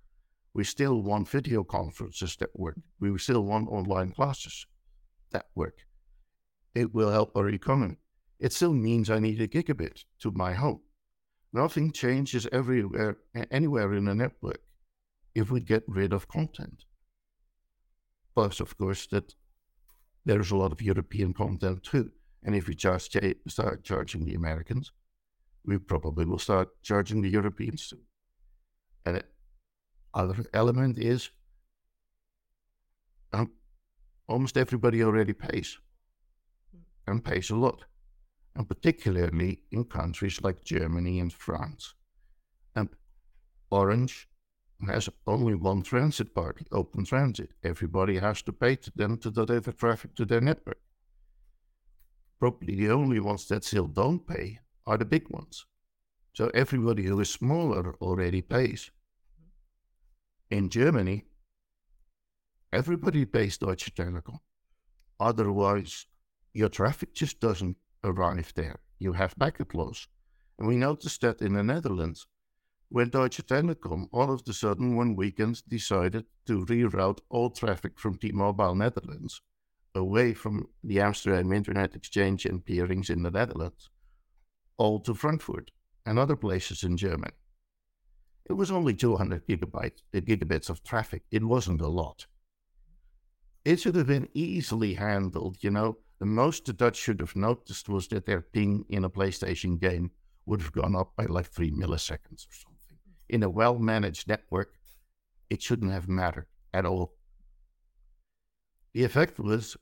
We 0.56 0.64
still 0.64 1.04
want 1.04 1.30
video 1.30 1.64
conferences 1.64 2.36
that 2.38 2.50
work. 2.56 2.80
We 3.00 3.16
still 3.20 3.44
want 3.44 3.70
online 3.70 4.14
classes 4.14 4.66
that 5.30 5.46
work. 5.54 5.86
It 6.74 6.96
will 6.96 7.12
help 7.12 7.38
our 7.38 7.50
economy. 7.50 7.98
It 8.40 8.52
still 8.52 8.74
means 8.74 9.12
I 9.12 9.20
need 9.20 9.42
a 9.42 9.48
gigabit 9.48 10.06
to 10.22 10.32
my 10.32 10.56
home. 10.56 10.82
Nothing 11.54 11.92
changes 11.92 12.48
everywhere, 12.52 13.18
anywhere 13.52 13.94
in 13.94 14.06
the 14.06 14.16
network 14.16 14.62
if 15.36 15.52
we 15.52 15.60
get 15.60 15.84
rid 15.88 16.14
of 16.14 16.28
content. 16.28 16.84
Plus, 18.38 18.60
of 18.60 18.77
course, 18.77 19.08
that 19.08 19.34
there's 20.24 20.51
a 20.51 20.56
lot 20.56 20.72
of 20.72 20.79
European 20.79 21.34
content 21.34 21.82
too. 21.82 22.12
And 22.44 22.56
if 22.56 22.67
we 22.67 22.75
just 22.75 23.17
start 23.48 23.84
charging 23.84 24.25
the 24.25 24.36
Americans, 24.36 24.91
we 25.65 25.79
probably 25.79 26.24
will 26.24 26.38
start 26.38 26.70
charging 26.84 27.24
the 27.24 27.32
Europeans 27.32 27.88
too. 27.89 28.01
And 29.08 29.24
other 30.13 30.46
element 30.53 31.00
is 31.00 31.32
um, 33.34 33.53
almost 34.27 34.56
everybody 34.56 35.01
already 35.01 35.34
pays 35.34 35.79
and 37.08 37.25
pays 37.25 37.50
a 37.50 37.56
lot, 37.56 37.86
and 38.56 38.70
particularly 38.70 39.63
in 39.72 39.84
countries 39.84 40.44
like 40.44 40.63
Germany 40.63 41.20
and 41.22 41.34
France. 41.34 41.96
And 42.75 42.89
Orange 43.72 44.27
has 44.86 45.10
only 45.26 45.56
one 45.56 45.82
transit 45.82 46.36
party, 46.36 46.66
open 46.72 47.04
transit. 47.06 47.52
Everybody 47.64 48.20
has 48.20 48.42
to 48.44 48.54
pay 48.54 48.76
to 48.76 48.92
them 48.96 49.18
to 49.18 49.32
deliver 49.32 49.72
traffic 49.72 50.16
to 50.16 50.26
their 50.26 50.42
network. 50.42 50.80
Probably 52.40 52.76
the 52.76 52.92
only 52.92 53.20
ones 53.20 53.48
that 53.48 53.64
still 53.64 53.88
don't 53.88 54.28
pay 54.28 54.60
are 54.86 54.98
the 54.98 55.06
big 55.06 55.28
ones. 55.30 55.66
So 56.34 56.52
everybody 56.54 57.04
who 57.04 57.20
is 57.20 57.32
smaller 57.32 57.96
already 57.96 58.42
pays. 58.42 58.92
In 60.52 60.70
Germany, 60.70 61.26
everybody 62.72 63.26
pays 63.26 63.58
Deutsche 63.58 63.94
Telekom. 63.96 64.40
Otherwise, 65.20 66.06
your 66.54 66.70
traffic 66.70 67.16
just 67.16 67.40
doesn't 67.40 67.78
arrive 68.04 68.54
there. 68.56 68.80
You 69.00 69.14
have 69.14 69.38
packet 69.38 69.74
loss. 69.74 70.08
And 70.60 70.68
we 70.68 70.76
noticed 70.76 71.22
that 71.22 71.42
in 71.42 71.54
the 71.54 71.64
Netherlands, 71.64 72.28
when 72.89 73.10
Deutsche 73.10 73.46
Telekom 73.46 74.08
all 74.12 74.32
of 74.32 74.41
a 74.48 74.53
sudden 74.53 74.96
one 74.96 75.15
weekend 75.15 75.62
decided 75.67 76.25
to 76.46 76.65
reroute 76.65 77.20
all 77.29 77.50
traffic 77.50 78.00
from 78.00 78.17
T-Mobile 78.17 78.75
Netherlands 78.75 79.41
away 79.94 80.34
from 80.34 80.67
the 80.84 81.01
Amsterdam 81.01 81.51
Internet 81.51 81.96
Exchange 81.96 82.46
and 82.46 82.63
peerings 82.63 83.10
in 83.10 83.24
the 83.24 83.32
Netherlands, 83.32 83.89
all 84.77 85.00
to 85.01 85.13
Frankfurt 85.13 85.72
and 86.06 86.17
other 86.17 86.36
places 86.36 86.84
in 86.84 86.96
Germany. 86.96 87.34
It 88.46 88.53
was 88.53 88.72
only 88.72 88.94
200 88.94 89.46
gigabytes, 89.46 90.01
uh, 90.15 90.20
gigabits 90.20 90.70
of 90.70 90.84
traffic. 90.84 91.24
It 91.32 91.44
wasn't 91.44 91.82
a 91.82 91.88
lot. 91.88 92.27
It 93.65 93.82
should 93.82 93.96
have 93.96 94.08
been 94.08 94.29
easily 94.34 94.94
handled. 94.94 95.58
You 95.62 95.72
know, 95.72 95.98
the 96.20 96.25
most 96.25 96.65
the 96.65 96.74
Dutch 96.74 96.96
should 96.96 97.20
have 97.20 97.36
noticed 97.36 97.89
was 97.89 98.08
that 98.08 98.25
their 98.25 98.41
ping 98.41 98.86
in 98.88 99.03
a 99.03 99.10
PlayStation 99.10 99.77
game 99.79 100.12
would 100.46 100.62
have 100.62 100.72
gone 100.72 100.96
up 100.96 101.12
by 101.17 101.25
like 101.25 101.48
three 101.48 101.72
milliseconds 101.72 102.48
or 102.48 102.53
something. 102.53 102.77
In 103.30 103.44
a 103.44 103.50
well 103.50 103.78
managed 103.78 104.28
network, 104.28 104.74
it 105.50 105.62
shouldn't 105.62 105.92
have 105.92 106.08
mattered 106.08 106.48
at 106.74 106.86
all. 106.86 107.14
The 108.94 109.04
effect 109.04 109.40
was 109.40 109.78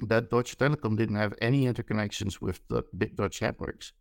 that 0.00 0.30
Deutsche 0.30 0.56
Telekom 0.56 0.96
didn't 0.96 1.16
have 1.16 1.34
any 1.40 1.64
interconnections 1.64 2.40
with 2.40 2.60
the 2.68 2.84
big 2.96 3.16
Dutch 3.16 3.40
networks 3.40 3.92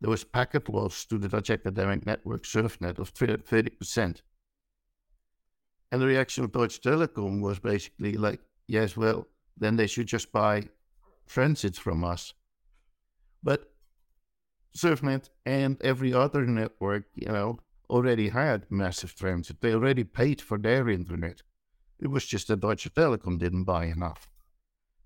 there 0.00 0.10
was 0.10 0.24
packet 0.24 0.68
loss 0.68 1.04
to 1.06 1.18
the 1.18 1.28
Dutch 1.28 1.50
academic 1.50 2.06
network 2.06 2.44
SurfNet 2.44 2.98
of 2.98 3.12
30%. 3.12 4.22
And 5.92 6.00
the 6.00 6.06
reaction 6.06 6.44
of 6.44 6.52
Deutsche 6.52 6.80
Telekom 6.80 7.40
was 7.42 7.58
basically 7.58 8.14
like, 8.14 8.40
yes, 8.66 8.96
well, 8.96 9.26
then 9.58 9.76
they 9.76 9.86
should 9.86 10.06
just 10.06 10.32
buy 10.32 10.68
transits 11.26 11.78
from 11.78 12.04
us. 12.04 12.32
But 13.42 13.70
SurfNet 14.76 15.28
and 15.44 15.76
every 15.82 16.14
other 16.14 16.46
network, 16.46 17.04
you 17.14 17.28
know, 17.28 17.58
already 17.90 18.28
had 18.28 18.70
massive 18.70 19.14
transit. 19.14 19.60
They 19.60 19.74
already 19.74 20.04
paid 20.04 20.40
for 20.40 20.56
their 20.58 20.88
internet. 20.88 21.42
It 21.98 22.08
was 22.08 22.24
just 22.24 22.48
that 22.48 22.60
Deutsche 22.60 22.92
Telekom 22.94 23.38
didn't 23.38 23.64
buy 23.64 23.86
enough. 23.86 24.30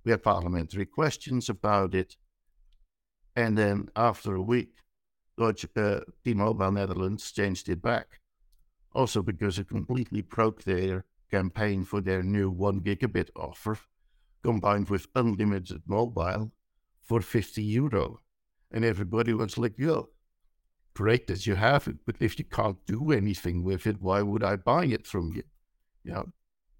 We 0.04 0.10
had 0.10 0.22
parliamentary 0.22 0.86
questions 0.86 1.48
about 1.48 1.94
it. 1.94 2.16
And 3.34 3.58
then 3.58 3.88
after 3.96 4.34
a 4.34 4.42
week, 4.42 4.76
Deutsche 5.36 5.66
uh, 5.76 6.00
T-Mobile 6.22 6.72
Netherlands 6.72 7.32
changed 7.32 7.68
it 7.68 7.82
back. 7.82 8.20
Also 8.92 9.22
because 9.22 9.58
it 9.58 9.68
completely 9.68 10.20
broke 10.20 10.62
their 10.62 11.04
campaign 11.30 11.84
for 11.84 12.00
their 12.00 12.22
new 12.22 12.48
one 12.50 12.80
gigabit 12.80 13.30
offer, 13.34 13.78
combined 14.42 14.88
with 14.88 15.08
unlimited 15.16 15.82
mobile 15.86 16.52
for 17.02 17.20
50 17.20 17.62
euro. 17.62 18.20
And 18.70 18.84
everybody 18.84 19.32
was 19.32 19.58
like, 19.58 19.76
yo, 19.78 20.10
great 20.94 21.26
that 21.26 21.46
you 21.46 21.54
have 21.56 21.88
it, 21.88 21.96
but 22.06 22.16
if 22.20 22.38
you 22.38 22.44
can't 22.44 22.78
do 22.86 23.12
anything 23.12 23.64
with 23.64 23.86
it, 23.86 24.00
why 24.00 24.22
would 24.22 24.44
I 24.44 24.56
buy 24.56 24.86
it 24.86 25.06
from 25.06 25.32
you? 25.34 25.42
You 26.04 26.12
know, 26.12 26.32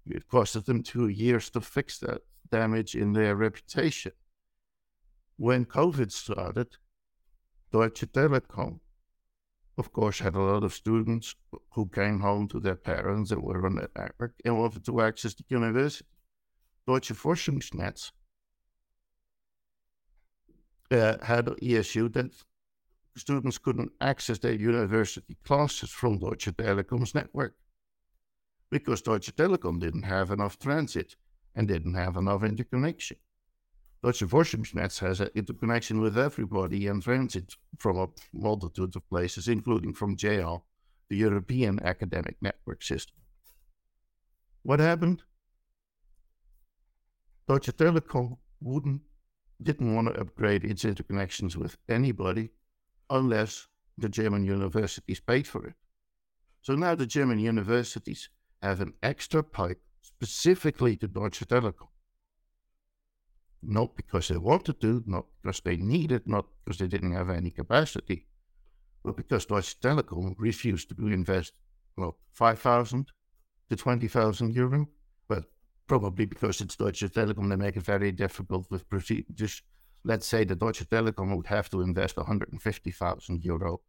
it 0.05 0.27
costed 0.29 0.65
them 0.65 0.83
two 0.83 1.07
years 1.07 1.49
to 1.51 1.61
fix 1.61 1.99
that 1.99 2.21
damage 2.49 2.95
in 2.95 3.13
their 3.13 3.35
reputation. 3.35 4.13
When 5.37 5.65
COVID 5.65 6.11
started, 6.11 6.77
Deutsche 7.71 8.05
Telekom, 8.11 8.79
of 9.77 9.91
course, 9.91 10.19
had 10.19 10.35
a 10.35 10.39
lot 10.39 10.63
of 10.63 10.73
students 10.73 11.35
who 11.73 11.87
came 11.87 12.21
home 12.21 12.47
to 12.47 12.59
their 12.61 12.75
parents 12.75 13.31
and 13.31 13.43
were 13.43 13.65
on 13.65 13.75
the 13.75 13.89
network 13.97 14.35
and 14.45 14.57
wanted 14.57 14.85
to 14.85 15.01
access 15.01 15.33
the 15.33 15.43
university. 15.49 16.07
Deutsche 16.87 17.11
Forschungsnetz 17.11 18.11
uh, 20.91 21.17
had 21.21 21.47
an 21.49 21.55
issue 21.61 22.07
that 22.09 22.31
students 23.17 23.57
couldn't 23.57 23.91
access 24.01 24.39
their 24.39 24.53
university 24.53 25.37
classes 25.43 25.89
from 25.89 26.19
Deutsche 26.19 26.51
Telekom's 26.55 27.15
network 27.15 27.55
because 28.69 29.01
Deutsche 29.01 29.35
Telekom 29.35 29.79
didn't 29.79 30.03
have 30.03 30.31
enough 30.31 30.59
transit 30.59 31.15
and 31.55 31.67
didn't 31.67 31.93
have 31.95 32.17
enough 32.17 32.43
interconnection. 32.43 33.17
Deutsche 34.03 34.23
Forschungsnetz 34.23 34.99
has 34.99 35.21
an 35.21 35.29
interconnection 35.33 36.01
with 36.01 36.17
everybody 36.17 36.87
and 36.87 37.01
transit 37.01 37.55
from 37.77 37.97
a 37.97 38.07
multitude 38.33 38.95
of 38.95 39.09
places, 39.09 39.47
including 39.47 39.93
from 39.93 40.17
JAL, 40.17 40.65
the 41.09 41.15
European 41.15 41.79
academic 41.83 42.35
network 42.41 42.83
system. 42.83 43.15
What 44.63 44.79
happened? 44.79 45.23
Deutsche 47.47 47.75
Telekom 47.77 48.37
wouldn't, 48.59 49.01
didn't 49.61 49.95
want 49.95 50.07
to 50.07 50.19
upgrade 50.19 50.65
its 50.65 50.83
interconnections 50.83 51.55
with 51.55 51.77
anybody 51.87 52.49
unless 53.09 53.67
the 53.97 54.09
German 54.09 54.45
universities 54.45 55.19
paid 55.19 55.47
for 55.47 55.65
it. 55.65 55.75
So 56.61 56.75
now 56.75 56.95
the 56.95 57.05
German 57.05 57.39
universities 57.39 58.29
have 58.61 58.81
an 58.81 58.93
extra 59.03 59.43
pipe 59.43 59.81
specifically 60.01 60.97
to 60.97 61.07
Deutsche 61.07 61.47
Telekom 61.47 61.87
not 63.67 63.95
because 63.95 64.27
they 64.27 64.37
wanted 64.37 64.79
to, 64.81 65.03
not 65.05 65.25
because 65.41 65.59
they 65.61 65.77
needed, 65.77 66.27
not 66.27 66.45
because 66.63 66.77
they 66.77 66.87
didn't 66.87 67.13
have 67.13 67.29
any 67.29 67.49
capacity, 67.49 68.27
but 69.03 69.15
because 69.15 69.45
Deutsche 69.45 69.79
Telekom 69.79 70.35
refused 70.37 70.89
to 70.89 71.07
invest, 71.07 71.53
well, 71.97 72.17
5,000 72.33 73.11
to 73.69 73.75
20,000 73.75 74.53
euro. 74.53 74.87
But 75.27 75.45
probably 75.87 76.25
because 76.25 76.61
it's 76.61 76.75
Deutsche 76.75 77.11
Telekom, 77.11 77.49
they 77.49 77.55
make 77.55 77.77
it 77.77 77.83
very 77.83 78.11
difficult 78.11 78.69
with 78.69 78.89
procedures. 78.89 79.61
Let's 80.07 80.27
say 80.27 80.45
the 80.45 80.55
Deutsche 80.55 80.87
Telekom 80.87 81.35
would 81.35 81.47
have 81.47 81.69
to 81.71 81.81
invest 81.81 82.15
150,000 82.17 83.43
euro 83.43 83.81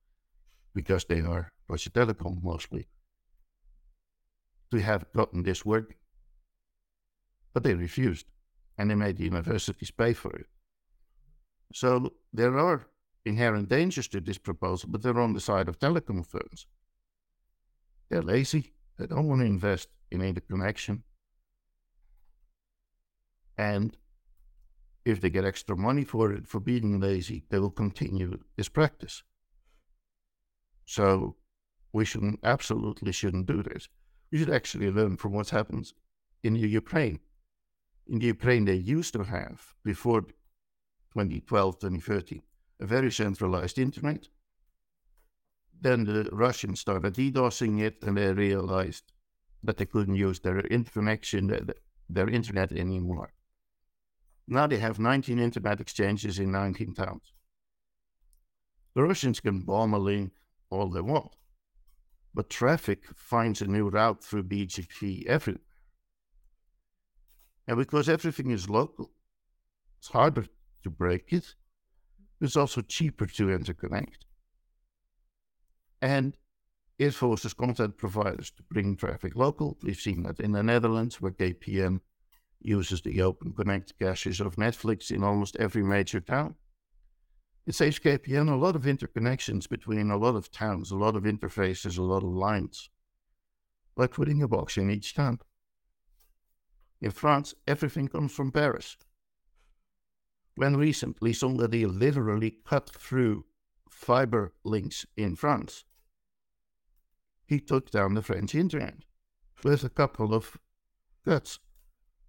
because 0.75 1.04
they 1.04 1.20
are 1.20 1.52
Deutsche 1.68 1.92
Telekom 1.92 2.42
mostly. 2.42 2.88
to 4.70 4.78
have 4.78 5.11
gotten 5.12 5.42
this 5.42 5.64
work. 5.64 5.96
But 7.52 7.62
they 7.62 7.75
refused, 7.75 8.26
and 8.76 8.90
they 8.90 8.94
made 8.94 9.16
the 9.16 9.25
universities 9.25 9.90
pay 9.90 10.12
for 10.12 10.35
it. 10.35 10.46
So 11.73 12.12
there 12.32 12.58
are 12.58 12.87
inherent 13.25 13.68
dangers 13.68 14.08
to 14.08 14.20
this 14.20 14.38
proposal, 14.38 14.88
but 14.90 15.02
they're 15.02 15.18
on 15.18 15.32
the 15.32 15.40
side 15.40 15.68
of 15.68 15.78
telecom 15.78 16.26
firms. 16.26 16.66
They're 18.08 18.23
lazy. 18.23 18.73
They 18.99 19.06
don't 19.06 19.28
want 19.28 19.40
to 19.40 19.46
invest 19.46 19.88
in 20.11 20.23
interconnection. 20.23 21.02
And 23.58 23.96
if 25.06 25.20
they 25.20 25.30
get 25.30 25.44
extra 25.44 25.76
money 25.76 26.04
for 26.04 26.32
it, 26.32 26.48
for 26.48 26.58
being 26.58 26.98
lazy, 27.00 27.44
they 27.48 27.60
will 27.60 27.70
continue 27.70 28.38
this 28.56 28.68
practice. 28.68 29.22
So 30.84 31.36
we 31.92 32.04
shouldn't, 32.04 32.40
absolutely 32.42 33.12
shouldn't 33.12 33.46
do 33.46 33.62
this. 33.62 33.88
We 34.30 34.38
should 34.38 34.50
actually 34.50 34.90
learn 34.90 35.16
from 35.16 35.32
what 35.32 35.50
happens 35.50 35.94
in 36.42 36.56
Ukraine. 36.56 37.20
In 38.08 38.18
the 38.18 38.26
Ukraine, 38.26 38.64
they 38.64 38.75
used 38.75 39.12
to 39.14 39.22
have, 39.22 39.75
before 39.84 40.22
2012, 40.22 41.78
2013, 41.78 42.42
a 42.80 42.86
very 42.86 43.12
centralized 43.12 43.78
internet. 43.78 44.26
Then 45.80 46.04
the 46.04 46.28
Russians 46.32 46.80
started 46.80 47.14
DDoSing 47.14 47.80
it 47.80 48.02
and 48.02 48.16
they 48.16 48.32
realized 48.32 49.12
that 49.62 49.76
they 49.76 49.86
couldn't 49.86 50.16
use 50.16 50.40
their 50.40 50.58
interconnection, 50.60 51.70
their 52.08 52.28
internet 52.28 52.72
anymore. 52.72 53.30
Now 54.49 54.67
they 54.67 54.79
have 54.79 54.99
19 54.99 55.38
internet 55.38 55.81
exchanges 55.81 56.38
in 56.38 56.53
19 56.53 56.95
towns. 56.95 57.33
The 58.95 59.03
Russians 59.03 59.41
can 59.41 59.61
bomb 59.61 59.93
a 59.93 59.99
link 59.99 60.33
all 60.71 60.88
they 60.88 61.00
want, 61.00 61.37
but 62.33 62.49
traffic 62.49 63.05
finds 63.15 63.61
a 63.61 63.67
new 63.67 63.88
route 63.88 64.23
through 64.23 64.45
BGP 64.45 65.26
everywhere. 65.26 65.61
And 67.67 67.76
because 67.76 68.09
everything 68.09 68.50
is 68.50 68.71
local, 68.71 69.11
it's 69.99 70.09
harder 70.09 70.47
to 70.85 70.91
break 70.91 71.33
it. 71.33 71.55
It's 72.41 72.57
also 72.57 72.81
cheaper 72.81 73.26
to 73.26 73.47
interconnect. 73.47 74.25
And 76.00 76.37
it 76.99 77.12
forces 77.12 77.55
content 77.55 77.97
providers 77.97 78.50
to 78.53 78.62
bring 78.71 78.97
traffic 78.97 79.35
local. 79.35 79.76
We've 79.83 79.97
seen 79.97 80.23
that 80.23 80.41
in 80.41 80.53
the 80.53 80.62
Netherlands, 80.62 81.21
where 81.21 81.33
KPN 81.33 82.00
uses 82.60 83.02
the 83.02 83.22
Open 83.22 83.52
Connect 83.52 83.98
caches 83.98 84.40
of 84.40 84.56
Netflix 84.56 85.10
in 85.10 85.22
almost 85.22 85.56
every 85.56 85.82
major 85.82 86.20
town. 86.20 86.56
It 87.66 87.75
saves 87.75 87.98
KPN 87.98 88.50
a 88.50 88.56
lot 88.56 88.76
of 88.76 88.82
interconnections 88.82 89.68
between 89.68 90.10
a 90.10 90.16
lot 90.16 90.36
of 90.36 90.50
towns, 90.50 90.90
a 90.90 90.96
lot 90.96 91.16
of 91.16 91.25
interfaces, 91.25 91.98
a 91.98 92.02
lot 92.02 92.22
of 92.22 92.30
lines, 92.30 92.90
by 93.96 94.06
putting 94.06 94.42
a 94.42 94.48
box 94.48 94.76
in 94.76 94.90
each 94.90 95.14
town. 95.14 95.40
In 97.00 97.10
France, 97.10 97.54
everything 97.66 98.08
comes 98.08 98.32
from 98.32 98.52
Paris. 98.52 98.96
When 100.54 100.76
recently 100.76 101.32
somebody 101.32 101.84
literally 101.86 102.58
cut 102.64 102.88
through 102.88 103.44
fiber 103.90 104.54
links 104.64 105.04
in 105.16 105.36
France, 105.36 105.84
he 107.46 107.60
took 107.60 107.90
down 107.90 108.14
the 108.14 108.22
French 108.22 108.54
internet 108.54 108.94
with 109.62 109.84
a 109.84 109.88
couple 109.88 110.34
of 110.34 110.58
cuts. 111.25 111.58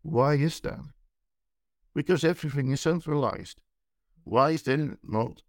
Why 0.09 0.35
is 0.35 0.61
that? 0.61 0.79
Because 1.93 2.23
everything 2.23 2.71
is 2.71 2.79
centralized. 2.79 3.59
Why 4.23 4.51
is 4.51 4.63
there 4.63 4.97
not 5.03 5.41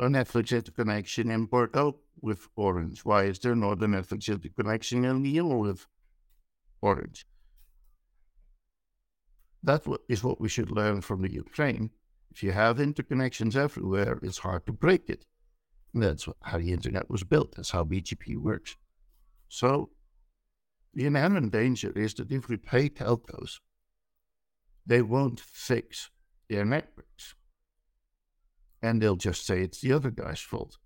a 0.00 0.06
Netflix 0.06 0.50
interconnection 0.50 1.30
in 1.30 1.46
Bordeaux 1.46 2.00
with 2.20 2.48
Orange? 2.56 3.04
Why 3.04 3.24
is 3.24 3.38
there 3.38 3.54
not 3.54 3.80
a 3.80 3.86
Netflix 3.86 4.28
interconnection 4.28 5.04
in 5.04 5.22
Lyon 5.22 5.58
with 5.60 5.86
Orange? 6.82 7.26
That 9.62 9.86
is 10.08 10.24
what 10.24 10.40
we 10.40 10.48
should 10.48 10.72
learn 10.72 11.00
from 11.00 11.22
the 11.22 11.32
Ukraine. 11.32 11.90
If 12.32 12.42
you 12.42 12.50
have 12.50 12.78
interconnections 12.78 13.54
everywhere, 13.54 14.18
it's 14.20 14.38
hard 14.38 14.66
to 14.66 14.72
break 14.72 15.08
it. 15.08 15.26
That's 15.94 16.26
how 16.42 16.58
the 16.58 16.72
internet 16.72 17.08
was 17.08 17.22
built. 17.22 17.54
That's 17.54 17.70
how 17.70 17.84
BGP 17.84 18.36
works. 18.36 18.76
So 19.48 19.90
the 20.94 21.06
inherent 21.06 21.52
danger 21.52 21.92
is 21.96 22.14
that 22.14 22.30
if 22.30 22.48
we 22.48 22.56
pay 22.56 22.88
telcos, 22.88 23.58
they 24.86 25.02
won't 25.02 25.40
fix 25.40 26.10
their 26.48 26.64
networks. 26.64 27.34
And 28.82 29.00
they'll 29.00 29.16
just 29.16 29.46
say 29.46 29.62
it's 29.62 29.80
the 29.80 29.92
other 29.92 30.10
guy's 30.10 30.40
fault. 30.40 30.76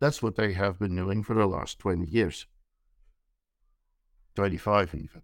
That's 0.00 0.22
what 0.22 0.36
they 0.36 0.52
have 0.52 0.78
been 0.78 0.94
doing 0.94 1.24
for 1.24 1.34
the 1.34 1.46
last 1.46 1.78
20 1.80 2.06
years, 2.06 2.46
25 4.36 4.94
even. 4.94 5.22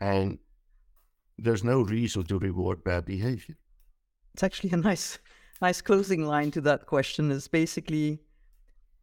And 0.00 0.38
there's 1.38 1.62
no 1.62 1.82
reason 1.82 2.24
to 2.24 2.38
reward 2.38 2.82
bad 2.82 3.04
behavior. 3.04 3.56
It's 4.34 4.42
actually 4.42 4.70
a 4.70 4.76
nice, 4.76 5.18
nice 5.60 5.80
closing 5.80 6.26
line 6.26 6.50
to 6.52 6.60
that 6.62 6.86
question. 6.86 7.30
Is 7.30 7.46
basically 7.46 8.18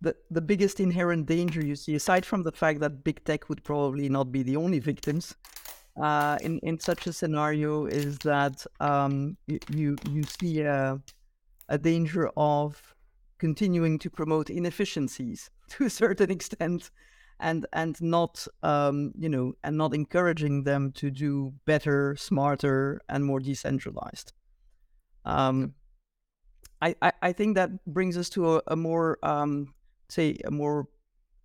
the 0.01 0.15
the 0.31 0.41
biggest 0.41 0.79
inherent 0.79 1.25
danger 1.25 1.63
you 1.65 1.75
see, 1.75 1.95
aside 1.95 2.25
from 2.25 2.43
the 2.43 2.51
fact 2.51 2.79
that 2.79 3.03
big 3.03 3.23
tech 3.25 3.49
would 3.49 3.63
probably 3.63 4.09
not 4.09 4.31
be 4.31 4.43
the 4.43 4.55
only 4.55 4.79
victims 4.79 5.35
uh, 6.01 6.37
in 6.41 6.59
in 6.59 6.79
such 6.79 7.07
a 7.07 7.13
scenario, 7.13 7.85
is 7.85 8.17
that 8.19 8.65
um, 8.79 9.37
you, 9.47 9.95
you 10.09 10.23
see 10.23 10.61
a, 10.61 11.01
a 11.67 11.77
danger 11.77 12.29
of 12.37 12.95
continuing 13.37 13.99
to 13.99 14.09
promote 14.09 14.49
inefficiencies 14.49 15.49
to 15.69 15.85
a 15.85 15.89
certain 15.89 16.31
extent 16.31 16.91
and 17.39 17.65
and 17.73 18.01
not 18.01 18.47
um, 18.63 19.11
you 19.17 19.29
know 19.29 19.53
and 19.63 19.77
not 19.77 19.93
encouraging 19.93 20.63
them 20.63 20.91
to 20.93 21.11
do 21.11 21.53
better, 21.65 22.15
smarter, 22.17 23.01
and 23.09 23.25
more 23.25 23.39
decentralized. 23.39 24.33
Um, 25.25 25.73
I, 26.81 26.95
I, 27.01 27.11
I 27.21 27.31
think 27.33 27.55
that 27.55 27.85
brings 27.85 28.17
us 28.17 28.29
to 28.29 28.55
a, 28.55 28.61
a 28.67 28.75
more 28.77 29.19
um, 29.21 29.73
say 30.09 30.37
a 30.45 30.51
more 30.51 30.87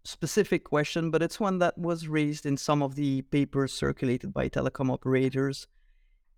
specific 0.05 0.65
question, 0.65 1.11
but 1.11 1.23
it's 1.23 1.41
one 1.41 1.59
that 1.59 1.79
was 1.79 2.09
raised 2.09 2.47
in 2.47 2.57
some 2.57 2.83
of 2.83 2.95
the 2.95 3.23
papers 3.23 3.73
circulated 3.73 4.33
by 4.33 4.49
telecom 4.49 4.91
operators. 4.91 5.67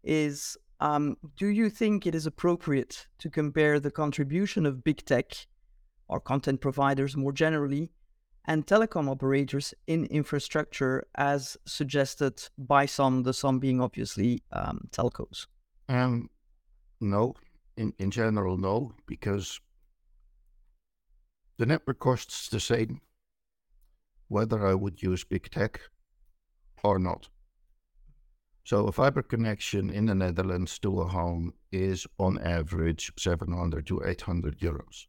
Is 0.04 0.56
um, 0.80 1.16
do 1.36 1.48
you 1.48 1.70
think 1.70 2.06
it 2.06 2.14
is 2.14 2.26
appropriate 2.26 3.06
to 3.18 3.30
compare 3.30 3.80
the 3.80 3.90
contribution 3.90 4.66
of 4.66 4.84
big 4.84 5.04
tech 5.04 5.46
or 6.08 6.20
content 6.20 6.60
providers 6.60 7.16
more 7.16 7.32
generally 7.32 7.90
and 8.44 8.66
telecom 8.66 9.08
operators 9.08 9.74
in 9.86 10.04
infrastructure 10.06 11.06
as 11.16 11.56
suggested 11.66 12.48
by 12.56 12.86
some, 12.86 13.24
the 13.24 13.32
some 13.32 13.58
being 13.58 13.80
obviously 13.80 14.42
um, 14.52 14.88
telcos? 14.92 15.46
Um, 15.88 16.30
no, 17.00 17.34
in, 17.76 17.92
in 17.98 18.10
general, 18.10 18.56
no, 18.56 18.92
because 19.06 19.60
the 21.58 21.66
network 21.66 21.98
costs 21.98 22.48
the 22.48 22.60
same 22.60 23.00
whether 24.28 24.66
I 24.66 24.74
would 24.74 25.02
use 25.02 25.24
big 25.24 25.50
tech 25.50 25.80
or 26.82 26.98
not. 26.98 27.28
So 28.64 28.88
a 28.88 28.92
fiber 28.92 29.22
connection 29.22 29.90
in 29.90 30.06
the 30.06 30.14
Netherlands 30.14 30.78
to 30.80 31.00
a 31.00 31.06
home 31.06 31.54
is 31.70 32.06
on 32.18 32.38
average 32.38 33.12
700 33.16 33.86
to 33.86 34.02
800 34.04 34.58
euros. 34.58 35.06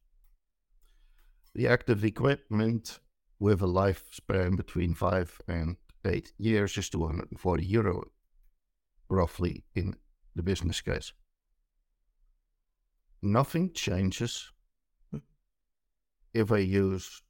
The 1.56 1.68
active 1.68 2.06
equipment 2.06 3.00
with 3.40 3.64
a 3.64 3.66
lifespan 3.66 4.56
between 4.56 4.94
five 4.94 5.42
and 5.48 5.78
eight 6.06 6.34
years 6.38 6.78
is 6.78 6.90
240 6.90 7.66
euro, 7.66 8.04
roughly 9.10 9.64
in 9.74 9.96
the 10.36 10.44
business 10.44 10.82
case. 10.82 11.14
Nothing 13.24 13.74
changes 13.74 14.52
if 16.38 16.52
I 16.52 16.60
use 16.60 17.22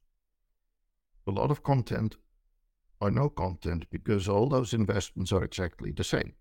a 1.26 1.30
lot 1.30 1.50
of 1.50 1.62
content 1.62 2.16
or 3.00 3.10
no 3.10 3.28
content 3.28 3.86
because 3.90 4.28
all 4.28 4.48
those 4.48 4.74
investments 4.74 5.32
are 5.32 5.44
exactly 5.44 5.92
the 5.92 6.04
same. 6.04 6.32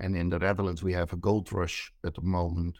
And 0.00 0.16
in 0.16 0.30
the 0.30 0.38
Netherlands, 0.38 0.82
we 0.82 0.92
have 0.92 1.12
a 1.12 1.16
gold 1.16 1.52
rush 1.52 1.92
at 2.04 2.14
the 2.14 2.22
moment 2.22 2.78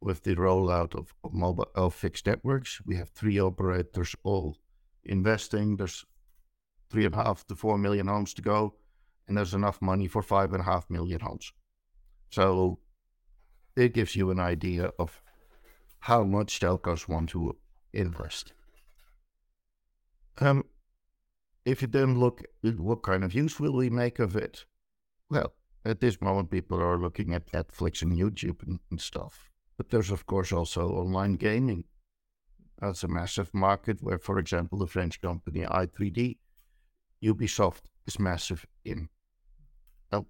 with 0.00 0.22
the 0.22 0.34
rollout 0.34 0.94
of, 0.94 1.14
of 1.24 1.32
mobile 1.32 1.68
of 1.74 1.94
fixed 1.94 2.26
networks. 2.26 2.80
We 2.84 2.96
have 2.96 3.10
three 3.10 3.40
operators 3.40 4.14
all 4.22 4.56
investing. 5.04 5.76
There's 5.76 6.04
three 6.90 7.04
and 7.04 7.14
a 7.14 7.22
half 7.22 7.46
to 7.46 7.54
four 7.54 7.78
million 7.78 8.08
homes 8.08 8.34
to 8.34 8.42
go, 8.42 8.74
and 9.26 9.36
there's 9.36 9.54
enough 9.54 9.80
money 9.80 10.08
for 10.08 10.22
five 10.22 10.52
and 10.52 10.60
a 10.60 10.64
half 10.64 10.88
million 10.90 11.20
homes. 11.20 11.52
So 12.30 12.78
it 13.76 13.94
gives 13.94 14.16
you 14.16 14.30
an 14.30 14.40
idea 14.40 14.90
of 14.98 15.22
how 16.00 16.24
much 16.24 16.60
telcos 16.60 17.08
want 17.08 17.30
to 17.30 17.56
invest. 17.92 18.52
Um, 20.40 20.64
if 21.64 21.82
you 21.82 21.88
then 21.88 22.18
look 22.18 22.42
at 22.64 22.78
what 22.78 23.02
kind 23.02 23.24
of 23.24 23.34
use 23.34 23.58
will 23.58 23.72
we 23.72 23.90
make 23.90 24.18
of 24.18 24.36
it, 24.36 24.64
well, 25.30 25.52
at 25.84 26.00
this 26.00 26.20
moment 26.20 26.50
people 26.50 26.80
are 26.80 26.98
looking 26.98 27.34
at 27.34 27.52
Netflix 27.52 28.02
and 28.02 28.12
YouTube 28.12 28.62
and, 28.66 28.78
and 28.90 29.00
stuff. 29.00 29.50
But 29.76 29.90
there's 29.90 30.10
of 30.10 30.26
course 30.26 30.52
also 30.52 30.88
online 30.88 31.34
gaming 31.34 31.84
that's 32.80 33.02
a 33.02 33.08
massive 33.08 33.52
market 33.52 34.02
where, 34.02 34.18
for 34.18 34.38
example, 34.38 34.78
the 34.78 34.86
French 34.86 35.20
company 35.20 35.62
i3D, 35.62 36.38
Ubisoft 37.24 37.82
is 38.06 38.20
massive 38.20 38.66
in. 38.84 39.08
Well, 40.12 40.26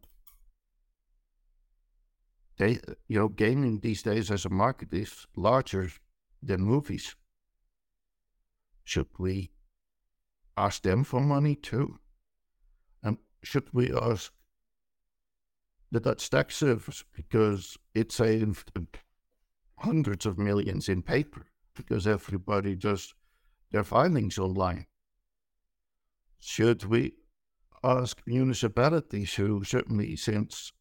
they, 2.56 2.80
you 3.06 3.18
know, 3.18 3.28
gaming 3.28 3.80
these 3.80 4.02
days 4.02 4.30
as 4.30 4.46
a 4.46 4.50
market 4.50 4.92
is 4.92 5.26
larger 5.36 5.90
than 6.42 6.62
movies. 6.62 7.14
Should 8.84 9.08
we 9.18 9.50
ask 10.58 10.82
them 10.82 11.04
for 11.04 11.20
money 11.20 11.54
too? 11.54 11.98
And 13.02 13.18
should 13.42 13.68
we 13.72 13.92
ask 13.92 14.32
the 15.90 16.00
Dutch 16.00 16.28
tax 16.28 16.56
service 16.56 17.04
because 17.14 17.78
it 17.94 18.12
saved 18.12 18.72
hundreds 19.78 20.26
of 20.26 20.38
millions 20.38 20.88
in 20.88 21.02
paper 21.02 21.46
because 21.74 22.06
everybody 22.06 22.74
does 22.74 23.14
their 23.70 23.84
filings 23.84 24.38
online? 24.38 24.86
Should 26.40 26.84
we 26.84 27.14
ask 27.82 28.20
municipalities 28.26 29.34
who 29.34 29.64
certainly 29.64 30.16
since 30.16 30.72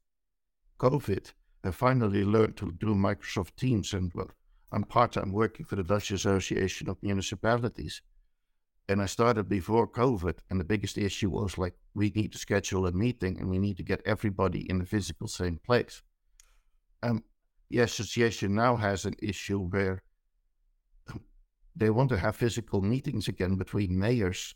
COVID 0.79 1.33
have 1.63 1.75
finally 1.75 2.23
learned 2.23 2.57
to 2.57 2.71
do 2.71 2.95
Microsoft 2.95 3.55
Teams 3.55 3.93
and 3.93 4.11
well, 4.13 4.31
I'm 4.71 4.83
part-time 4.83 5.31
working 5.31 5.65
for 5.65 5.75
the 5.75 5.83
Dutch 5.83 6.11
Association 6.11 6.89
of 6.89 7.01
Municipalities. 7.01 8.01
And 8.89 9.01
I 9.01 9.05
started 9.05 9.49
before 9.49 9.87
COVID, 9.87 10.39
and 10.49 10.59
the 10.59 10.63
biggest 10.63 10.97
issue 10.97 11.29
was 11.29 11.57
like 11.57 11.73
we 11.93 12.09
need 12.15 12.31
to 12.31 12.37
schedule 12.37 12.87
a 12.87 12.91
meeting 12.93 13.37
and 13.37 13.49
we 13.49 13.59
need 13.59 13.75
to 13.77 13.83
get 13.83 14.01
everybody 14.05 14.69
in 14.69 14.79
the 14.79 14.85
physical 14.85 15.27
same 15.27 15.59
place. 15.65 16.01
Um, 17.03 17.23
the 17.69 17.79
association 17.79 18.55
now 18.55 18.77
has 18.77 19.05
an 19.05 19.15
issue 19.21 19.59
where 19.59 20.03
they 21.75 21.89
want 21.89 22.09
to 22.09 22.17
have 22.17 22.37
physical 22.37 22.81
meetings 22.81 23.27
again 23.27 23.55
between 23.55 23.99
mayors, 23.99 24.55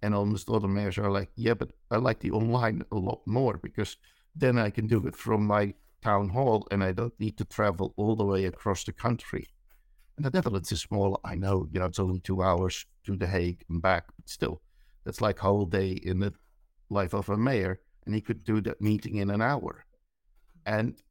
and 0.00 0.14
almost 0.14 0.48
all 0.48 0.60
the 0.60 0.68
mayors 0.68 0.96
are 0.96 1.10
like, 1.10 1.30
"Yeah, 1.34 1.54
but 1.54 1.72
I 1.90 1.98
like 1.98 2.20
the 2.20 2.30
online 2.30 2.82
a 2.90 2.96
lot 2.96 3.26
more 3.26 3.58
because 3.58 3.98
then 4.34 4.58
I 4.58 4.70
can 4.70 4.86
do 4.86 5.06
it 5.06 5.16
from 5.16 5.46
my 5.46 5.74
town 6.02 6.30
hall 6.30 6.66
and 6.70 6.82
I 6.82 6.92
don't 6.92 7.18
need 7.20 7.36
to 7.38 7.44
travel 7.44 7.92
all 7.96 8.16
the 8.16 8.24
way 8.24 8.46
across 8.46 8.84
the 8.84 8.92
country." 8.92 9.48
And 10.16 10.24
the 10.24 10.30
Netherlands 10.30 10.72
is 10.72 10.80
small. 10.80 11.20
I 11.24 11.34
know, 11.34 11.68
you 11.70 11.78
know, 11.78 11.86
it's 11.86 11.98
only 11.98 12.20
two 12.20 12.42
hours 12.42 12.86
to 13.04 13.16
The 13.16 13.26
Hague 13.26 13.64
and 13.68 13.82
back, 13.82 14.06
but 14.16 14.28
still, 14.28 14.62
that's 15.04 15.20
like 15.20 15.38
a 15.38 15.42
whole 15.42 15.66
day 15.66 15.90
in 15.90 16.20
the 16.20 16.32
life 16.88 17.12
of 17.12 17.28
a 17.28 17.36
mayor, 17.36 17.80
and 18.06 18.14
he 18.14 18.20
could 18.20 18.44
do 18.44 18.60
that 18.62 18.80
meeting 18.80 19.16
in 19.16 19.30
an 19.30 19.42
hour. 19.42 19.84
And 20.64 21.02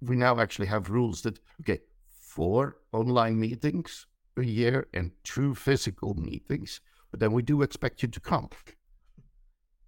we 0.00 0.16
now 0.16 0.40
actually 0.40 0.66
have 0.68 0.90
rules 0.90 1.22
that 1.22 1.38
okay, 1.60 1.80
four 2.20 2.76
online 2.92 3.38
meetings 3.38 4.06
a 4.36 4.42
year 4.42 4.86
and 4.94 5.10
two 5.24 5.54
physical 5.54 6.14
meetings, 6.14 6.80
but 7.10 7.20
then 7.20 7.32
we 7.32 7.42
do 7.42 7.62
expect 7.62 8.02
you 8.02 8.08
to 8.08 8.20
come. 8.20 8.48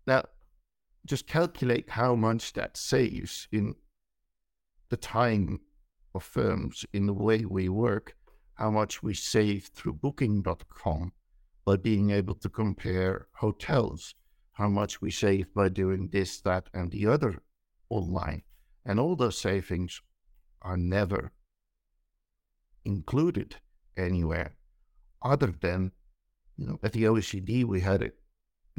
Now, 0.06 0.24
just 1.06 1.26
calculate 1.26 1.90
how 1.90 2.14
much 2.14 2.52
that 2.54 2.76
saves 2.76 3.48
in 3.52 3.74
the 4.90 4.96
time 4.96 5.60
of 6.14 6.22
firms 6.22 6.84
in 6.92 7.06
the 7.06 7.14
way 7.14 7.44
we 7.44 7.68
work, 7.68 8.16
how 8.54 8.70
much 8.70 9.02
we 9.02 9.14
save 9.14 9.66
through 9.74 9.94
booking.com 9.94 11.12
by 11.64 11.76
being 11.76 12.10
able 12.10 12.34
to 12.34 12.48
compare 12.48 13.28
hotels, 13.34 14.14
how 14.52 14.68
much 14.68 15.00
we 15.00 15.10
save 15.10 15.52
by 15.54 15.68
doing 15.68 16.08
this, 16.12 16.40
that, 16.40 16.68
and 16.74 16.90
the 16.90 17.06
other 17.06 17.42
online. 17.88 18.42
And 18.84 18.98
all 18.98 19.16
those 19.16 19.38
savings 19.38 20.00
are 20.62 20.76
never 20.76 21.32
included 22.84 23.56
anywhere 23.96 24.56
other 25.22 25.52
than, 25.60 25.92
you 26.56 26.66
know, 26.66 26.78
at 26.82 26.92
the 26.92 27.04
OECD, 27.04 27.64
we 27.64 27.80
had 27.80 28.02
an 28.02 28.12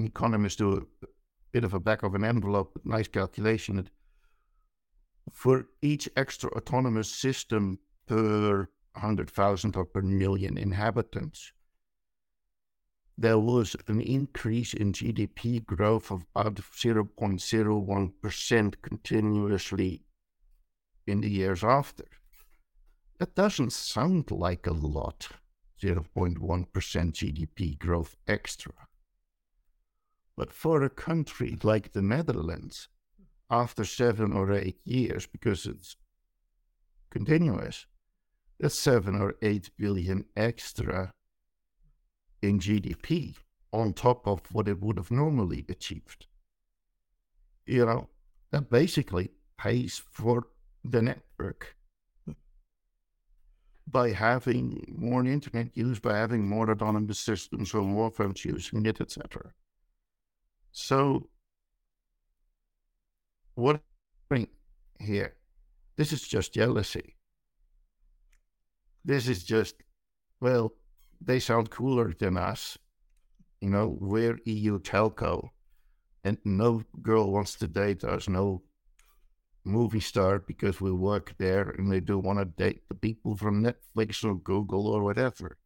economist 0.06 0.58
do 0.58 0.88
a 1.02 1.06
bit 1.52 1.64
of 1.64 1.74
a 1.74 1.80
back 1.80 2.04
of 2.04 2.16
an 2.16 2.24
envelope, 2.24 2.80
nice 2.84 3.08
calculation 3.08 3.76
that 3.76 3.90
for 5.32 5.68
each 5.82 6.08
extra 6.16 6.50
autonomous 6.52 7.10
system 7.10 7.80
per 8.06 8.70
100,000 8.94 9.76
or 9.76 9.86
per 9.86 10.02
million 10.02 10.58
inhabitants, 10.58 11.52
there 13.18 13.40
was 13.40 13.76
an 13.88 14.02
increase 14.02 14.74
in 14.74 14.94
GDP 14.94 15.66
growth 15.66 16.12
of 16.12 16.26
about 16.36 16.56
0.01% 16.56 18.74
continuously 18.82 20.04
in 21.06 21.22
the 21.22 21.30
years 21.30 21.64
after. 21.64 22.06
That 23.20 23.36
doesn't 23.36 23.74
sound 23.74 24.32
like 24.32 24.66
a 24.66 24.74
lot, 24.74 25.30
0.1% 25.82 26.68
GDP 26.72 27.78
growth 27.78 28.16
extra. 28.28 28.74
But 30.36 30.52
for 30.52 30.82
a 30.82 30.90
country 30.90 31.58
like 31.62 31.92
the 31.92 32.02
Netherlands, 32.02 32.88
after 33.52 33.84
seven 33.84 34.32
or 34.32 34.52
eight 34.54 34.80
years, 34.86 35.28
because 35.28 35.66
it's 35.66 35.98
continuous, 37.12 37.86
that's 38.60 38.76
seven 38.76 39.16
or 39.16 39.36
eight 39.42 39.70
billion 39.78 40.26
extra 40.36 41.12
in 42.42 42.60
GDP 42.60 43.36
on 43.74 43.94
top 43.94 44.26
of 44.26 44.42
what 44.52 44.68
it 44.68 44.82
would 44.82 44.98
have 44.98 45.12
normally 45.12 45.66
achieved. 45.70 46.28
You 47.66 47.86
know, 47.86 48.10
that 48.52 48.70
basically 48.70 49.32
pays 49.58 50.02
for 50.12 50.48
the 50.84 51.02
network 51.02 51.76
by 53.88 54.12
having 54.12 54.96
more 54.98 55.26
internet 55.26 55.76
use, 55.76 56.00
by 56.00 56.18
having 56.18 56.48
more 56.48 56.72
autonomous 56.72 57.20
systems 57.20 57.74
or 57.74 57.82
more 57.82 58.10
phones 58.10 58.46
using 58.46 58.86
it, 58.86 59.02
etc. 59.02 59.52
So 60.72 61.28
what 63.62 63.82
here? 65.00 65.36
This 65.98 66.14
is 66.14 66.28
just 66.28 66.54
jealousy. 66.54 67.16
This 69.04 69.28
is 69.28 69.44
just, 69.44 69.76
well, 70.40 70.74
they 71.20 71.40
sound 71.40 71.70
cooler 71.70 72.14
than 72.14 72.38
us. 72.38 72.78
You 73.60 73.70
know, 73.70 73.98
we're 74.00 74.40
EU 74.46 74.80
telco, 74.80 75.50
and 76.24 76.38
no 76.46 76.84
girl 77.02 77.32
wants 77.32 77.56
to 77.56 77.68
date 77.68 78.04
us, 78.04 78.28
no 78.28 78.64
movie 79.64 80.00
star 80.00 80.40
because 80.40 80.82
we 80.82 80.92
work 80.92 81.36
there 81.38 81.70
and 81.78 81.92
they 81.92 82.00
don't 82.00 82.24
want 82.24 82.40
to 82.40 82.46
date 82.46 82.82
the 82.88 82.96
people 82.96 83.36
from 83.36 83.64
Netflix 83.64 84.24
or 84.24 84.36
Google 84.36 84.88
or 84.88 85.04
whatever. 85.04 85.58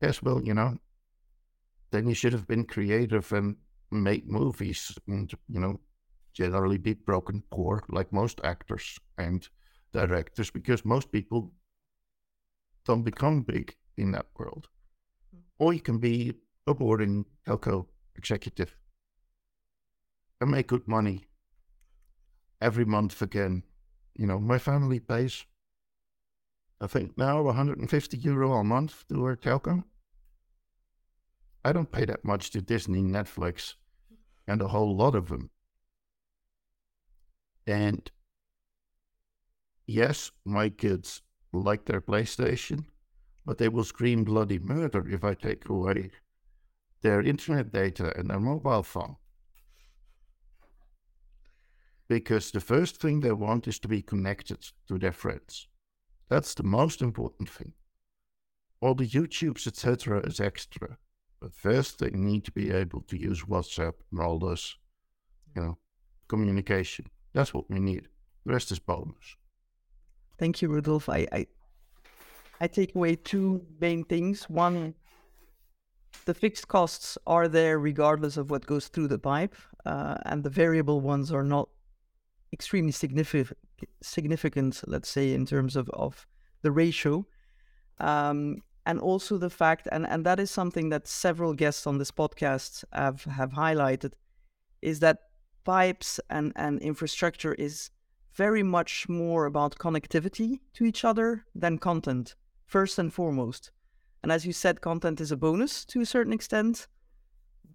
Yes, 0.00 0.22
well, 0.22 0.40
you 0.42 0.54
know, 0.54 0.78
then 1.90 2.06
you 2.06 2.14
should 2.14 2.32
have 2.32 2.46
been 2.46 2.64
creative 2.64 3.32
and 3.32 3.56
made 3.90 4.28
movies 4.28 4.96
and, 5.08 5.32
you 5.48 5.58
know, 5.58 5.80
generally 6.38 6.78
be 6.78 6.94
broken 6.94 7.42
poor, 7.50 7.82
like 7.88 8.12
most 8.12 8.40
actors 8.44 8.98
and 9.18 9.48
directors, 9.92 10.50
because 10.52 10.84
most 10.84 11.10
people 11.10 11.52
don't 12.84 13.02
become 13.02 13.42
big 13.42 13.74
in 13.96 14.12
that 14.12 14.26
world. 14.38 14.68
Hmm. 15.32 15.40
Or 15.58 15.74
you 15.74 15.80
can 15.80 15.98
be 15.98 16.34
a 16.66 16.74
boring 16.74 17.24
telco 17.44 17.86
executive 18.14 18.76
and 20.40 20.50
make 20.52 20.68
good 20.68 20.86
money 20.86 21.24
every 22.60 22.84
month 22.84 23.20
again. 23.20 23.64
You 24.14 24.26
know, 24.26 24.38
my 24.38 24.58
family 24.58 25.00
pays, 25.00 25.44
I 26.80 26.86
think 26.86 27.18
now 27.18 27.42
150 27.42 28.16
euro 28.16 28.52
a 28.52 28.62
month 28.62 29.04
to 29.08 29.24
our 29.24 29.36
telco. 29.36 29.82
I 31.64 31.72
don't 31.72 31.90
pay 31.90 32.04
that 32.04 32.24
much 32.24 32.50
to 32.50 32.62
Disney, 32.62 33.02
Netflix, 33.02 33.74
and 34.46 34.62
a 34.62 34.68
whole 34.68 34.96
lot 34.96 35.16
of 35.16 35.28
them. 35.28 35.50
And 37.68 38.10
yes, 39.86 40.30
my 40.46 40.70
kids 40.70 41.20
like 41.52 41.84
their 41.84 42.00
PlayStation, 42.00 42.86
but 43.44 43.58
they 43.58 43.68
will 43.68 43.84
scream 43.84 44.24
bloody 44.24 44.58
murder 44.58 45.06
if 45.06 45.22
I 45.22 45.34
take 45.34 45.68
away 45.68 46.10
their 47.02 47.20
internet 47.20 47.70
data 47.70 48.18
and 48.18 48.30
their 48.30 48.40
mobile 48.40 48.82
phone. 48.82 49.16
Because 52.08 52.50
the 52.50 52.60
first 52.60 52.96
thing 52.96 53.20
they 53.20 53.32
want 53.32 53.68
is 53.68 53.78
to 53.80 53.88
be 53.88 54.00
connected 54.00 54.66
to 54.88 54.98
their 54.98 55.12
friends. 55.12 55.68
That's 56.30 56.54
the 56.54 56.62
most 56.62 57.02
important 57.02 57.50
thing. 57.50 57.74
All 58.80 58.94
the 58.94 59.06
YouTubes, 59.06 59.66
etc., 59.66 60.20
is 60.20 60.40
extra. 60.40 60.96
But 61.38 61.52
first, 61.52 61.98
they 61.98 62.10
need 62.10 62.44
to 62.46 62.52
be 62.52 62.70
able 62.70 63.02
to 63.02 63.18
use 63.18 63.42
WhatsApp 63.42 63.94
and 64.10 64.20
all 64.20 64.38
this, 64.38 64.74
you 65.54 65.62
know, 65.62 65.78
communication. 66.28 67.10
That's 67.38 67.54
what 67.54 67.70
we 67.70 67.78
need. 67.78 68.08
The 68.46 68.52
rest 68.52 68.72
is 68.72 68.80
bonus. 68.80 69.36
Thank 70.40 70.60
you, 70.60 70.68
Rudolf. 70.68 71.08
I, 71.08 71.24
I, 71.30 71.46
I 72.60 72.66
take 72.66 72.96
away 72.96 73.14
two 73.14 73.64
main 73.80 74.02
things. 74.02 74.50
One, 74.50 74.94
the 76.24 76.34
fixed 76.34 76.66
costs 76.66 77.16
are 77.28 77.46
there 77.46 77.78
regardless 77.78 78.38
of 78.38 78.50
what 78.50 78.66
goes 78.66 78.88
through 78.88 79.06
the 79.06 79.20
pipe, 79.20 79.54
uh, 79.86 80.16
and 80.26 80.42
the 80.42 80.50
variable 80.50 81.00
ones 81.00 81.30
are 81.30 81.44
not 81.44 81.68
extremely 82.52 82.90
significant. 82.90 83.56
Significant, 84.02 84.82
let's 84.88 85.08
say, 85.08 85.32
in 85.32 85.46
terms 85.46 85.76
of 85.76 85.88
of 85.90 86.26
the 86.62 86.72
ratio. 86.72 87.24
Um, 88.00 88.64
and 88.84 88.98
also 88.98 89.38
the 89.38 89.50
fact, 89.50 89.86
and, 89.92 90.04
and 90.08 90.26
that 90.26 90.40
is 90.40 90.50
something 90.50 90.88
that 90.88 91.06
several 91.06 91.54
guests 91.54 91.86
on 91.86 91.98
this 91.98 92.10
podcast 92.10 92.82
have, 92.92 93.22
have 93.26 93.52
highlighted, 93.52 94.14
is 94.82 94.98
that 94.98 95.27
pipes 95.64 96.20
and, 96.30 96.52
and 96.56 96.80
infrastructure 96.80 97.54
is 97.54 97.90
very 98.32 98.62
much 98.62 99.08
more 99.08 99.46
about 99.46 99.78
connectivity 99.78 100.60
to 100.74 100.84
each 100.84 101.04
other 101.04 101.44
than 101.54 101.78
content, 101.78 102.34
first 102.64 102.98
and 102.98 103.12
foremost. 103.12 103.70
And 104.22 104.32
as 104.32 104.46
you 104.46 104.52
said, 104.52 104.80
content 104.80 105.20
is 105.20 105.32
a 105.32 105.36
bonus 105.36 105.84
to 105.86 106.00
a 106.00 106.06
certain 106.06 106.32
extent. 106.32 106.86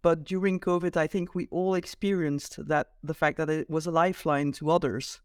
But 0.02 0.26
during 0.26 0.60
COVID, 0.60 0.98
I 0.98 1.08
think 1.08 1.34
we 1.34 1.48
all 1.52 1.76
experienced 1.76 2.68
that 2.68 2.88
the 3.02 3.14
fact 3.14 3.38
that 3.38 3.50
it 3.50 3.70
was 3.70 3.86
a 3.86 3.92
lifeline 3.92 4.52
to 4.54 4.70
others 4.70 5.22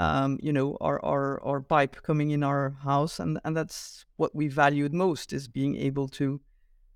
um, 0.00 0.38
you 0.42 0.50
know, 0.50 0.78
our, 0.80 1.04
our, 1.04 1.44
our 1.44 1.60
pipe 1.60 2.02
coming 2.02 2.30
in 2.30 2.42
our 2.42 2.70
house. 2.82 3.20
And, 3.20 3.38
and 3.44 3.54
that's 3.54 4.06
what 4.16 4.34
we 4.34 4.48
valued 4.48 4.94
most 4.94 5.32
is 5.34 5.46
being 5.46 5.76
able 5.76 6.08
to, 6.08 6.40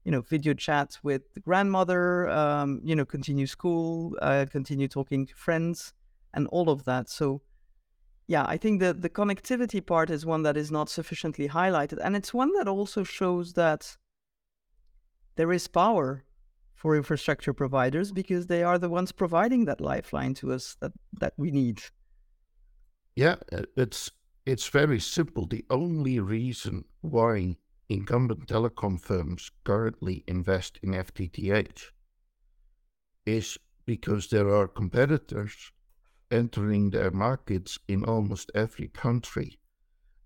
you 0.04 0.12
know, 0.12 0.20
video 0.20 0.54
chat 0.54 0.98
with 1.02 1.32
the 1.34 1.40
grandmother, 1.40 2.28
um, 2.28 2.80
you 2.84 2.94
know, 2.94 3.04
continue 3.04 3.46
school, 3.46 4.16
uh, 4.20 4.46
continue 4.50 4.88
talking 4.88 5.26
to 5.26 5.34
friends 5.34 5.94
and 6.34 6.46
all 6.48 6.68
of 6.68 6.84
that. 6.84 7.08
So, 7.08 7.40
yeah, 8.26 8.44
I 8.46 8.56
think 8.56 8.80
that 8.80 9.02
the 9.02 9.08
connectivity 9.08 9.84
part 9.84 10.10
is 10.10 10.26
one 10.26 10.42
that 10.42 10.56
is 10.56 10.70
not 10.70 10.88
sufficiently 10.90 11.48
highlighted. 11.48 11.98
And 12.02 12.14
it's 12.16 12.34
one 12.34 12.52
that 12.58 12.68
also 12.68 13.02
shows 13.02 13.54
that 13.54 13.96
there 15.36 15.52
is 15.52 15.68
power 15.68 16.24
for 16.74 16.96
infrastructure 16.96 17.54
providers 17.54 18.12
because 18.12 18.46
they 18.46 18.62
are 18.62 18.78
the 18.78 18.90
ones 18.90 19.10
providing 19.10 19.64
that 19.64 19.80
lifeline 19.80 20.34
to 20.34 20.52
us 20.52 20.76
that, 20.80 20.92
that 21.18 21.32
we 21.38 21.50
need. 21.50 21.80
Yeah, 23.16 23.36
uh, 23.52 23.62
it's 23.76 24.10
it's 24.44 24.68
very 24.68 25.00
simple. 25.00 25.46
The 25.46 25.64
only 25.70 26.20
reason 26.20 26.84
why 27.00 27.56
incumbent 27.88 28.46
telecom 28.46 29.00
firms 29.00 29.50
currently 29.64 30.24
invest 30.26 30.78
in 30.82 30.90
FTTH 30.90 31.90
is 33.26 33.58
because 33.86 34.28
there 34.28 34.54
are 34.54 34.68
competitors 34.68 35.72
entering 36.30 36.90
their 36.90 37.10
markets 37.10 37.78
in 37.86 38.04
almost 38.04 38.50
every 38.54 38.88
country. 38.88 39.58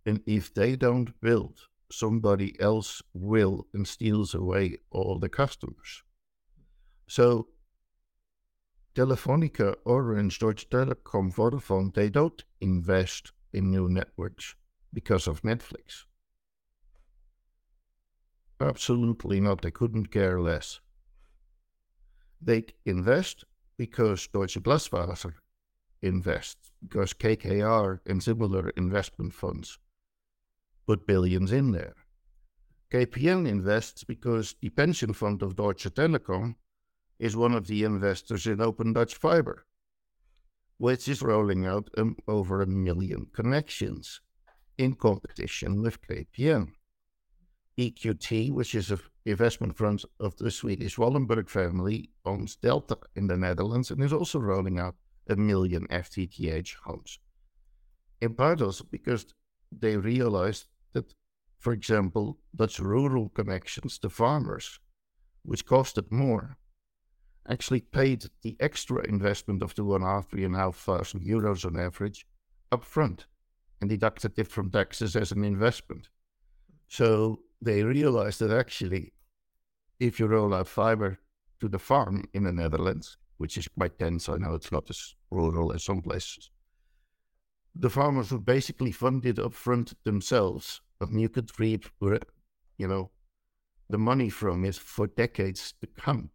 And 0.07 0.23
if 0.27 0.55
they 0.55 0.77
don't 0.77 1.21
build, 1.21 1.61
somebody 1.91 2.59
else 2.61 3.03
will 3.13 3.67
and 3.75 3.87
steals 3.87 4.35
away 4.35 4.79
all 4.91 5.19
the 5.19 5.29
customers. 5.29 6.03
So 7.09 7.49
Telefonica, 8.95 9.77
Orange, 9.85 10.39
Deutsche 10.39 10.69
Telekom, 10.69 11.33
Vodafone, 11.33 11.95
they 11.95 12.09
don't 12.09 12.43
invest 12.61 13.33
in 13.53 13.71
new 13.71 13.89
networks 13.89 14.55
because 14.93 15.27
of 15.27 15.43
Netflix. 15.43 16.05
Absolutely 18.61 19.41
not. 19.41 19.63
They 19.63 19.71
couldn't 19.71 20.11
care 20.11 20.41
less. 20.41 20.81
They 22.41 22.67
invest 22.85 23.45
because 23.77 24.27
Deutsche 24.29 24.61
Glasfaser 24.61 25.35
invests, 26.03 26.73
because 26.83 27.13
KKR 27.13 28.01
and 28.07 28.23
similar 28.23 28.71
investment 28.71 29.35
funds 29.35 29.79
put 30.87 31.07
billions 31.07 31.53
in 31.53 31.73
there. 31.73 31.95
KPN 32.91 33.47
invests 33.47 34.05
because 34.05 34.55
the 34.61 34.71
pension 34.71 35.13
fund 35.13 35.43
of 35.43 35.57
Deutsche 35.57 35.93
Telekom 35.95 36.55
is 37.19 37.37
one 37.37 37.53
of 37.53 37.67
the 37.67 37.85
investors 37.85 38.47
in 38.47 38.61
Open 38.61 38.93
Dutch 38.93 39.15
Fiber, 39.15 39.67
which 40.79 41.07
is 41.09 41.21
rolling 41.21 41.67
out 41.67 41.91
um, 41.99 42.17
over 42.27 42.63
a 42.63 42.67
million 42.67 43.27
connections 43.35 44.21
in 44.79 44.95
competition 44.95 45.83
with 45.83 46.01
KPN. 46.01 46.73
EQT, 47.79 48.53
which 48.53 48.75
is 48.75 48.91
an 48.91 48.99
investment 49.25 49.77
fund 49.77 50.03
of 50.19 50.37
the 50.37 50.51
Swedish 50.51 50.97
Wallenberg 50.97 51.49
family, 51.49 52.11
owns 52.25 52.57
Delta 52.57 52.99
in 53.15 53.29
the 53.29 53.37
Netherlands 53.37 53.91
and 53.91 54.03
is 54.03 54.13
also 54.13 54.41
rolling 54.41 54.79
out 54.79 54.97
a 55.29 55.37
million 55.37 55.87
FTTH 55.89 56.75
homes. 56.85 57.19
In 58.21 58.35
part 58.35 58.61
also 58.61 58.85
because 58.91 59.27
they 59.71 59.97
realized 59.97 60.67
that, 60.93 61.15
for 61.59 61.73
example, 61.73 62.39
Dutch 62.55 62.81
rural 62.81 63.29
connections 63.29 63.99
to 64.01 64.11
farmers, 64.11 64.81
which 65.43 65.67
costed 65.67 66.11
more, 66.11 66.57
actually 67.49 67.81
paid 67.81 68.25
the 68.43 68.57
extra 68.59 69.07
investment 69.07 69.63
of 69.63 69.75
two 69.75 69.95
and 69.95 70.03
a 70.03 70.07
half, 70.07 70.29
three 70.29 70.45
and 70.45 70.57
a 70.57 70.59
half 70.59 70.77
thousand 70.77 71.21
euros 71.21 71.65
on 71.65 71.79
average 71.79 72.27
up 72.73 72.85
front 72.85 73.27
and 73.81 73.89
deducted 73.89 74.37
it 74.37 74.49
from 74.49 74.71
taxes 74.71 75.15
as 75.15 75.31
an 75.31 75.45
investment. 75.45 76.09
So 76.89 77.41
they 77.61 77.83
realized 77.83 78.41
that 78.41 78.51
actually, 78.51 79.13
if 79.99 80.21
you 80.21 80.27
roll 80.27 80.55
out 80.55 80.69
fiber 80.69 81.19
to 81.61 81.69
the 81.69 81.79
farm 81.79 82.25
in 82.33 82.45
the 82.45 82.53
Netherlands, 82.53 83.17
which 83.37 83.57
is 83.57 83.69
quite 83.69 83.99
dense, 83.99 84.29
I 84.29 84.37
know 84.37 84.55
it's 84.55 84.73
not 84.73 84.91
as 84.91 85.15
rural 85.31 85.73
as 85.73 85.85
some 85.85 86.03
places, 86.03 86.51
the 87.75 87.91
farmers 87.91 88.33
would 88.33 88.45
basically 88.45 88.93
fund 88.93 89.25
it 89.27 89.39
up 89.39 89.55
front 89.55 89.95
themselves, 90.05 90.81
but 90.99 91.13
you 91.13 91.29
could 91.29 91.51
reap, 91.61 91.85
you 92.01 92.89
know, 92.89 93.11
the 93.89 93.99
money 93.99 94.29
from 94.29 94.65
it 94.65 94.75
for 94.75 95.07
decades 95.07 95.75
to 95.81 95.87
come. 95.87 96.31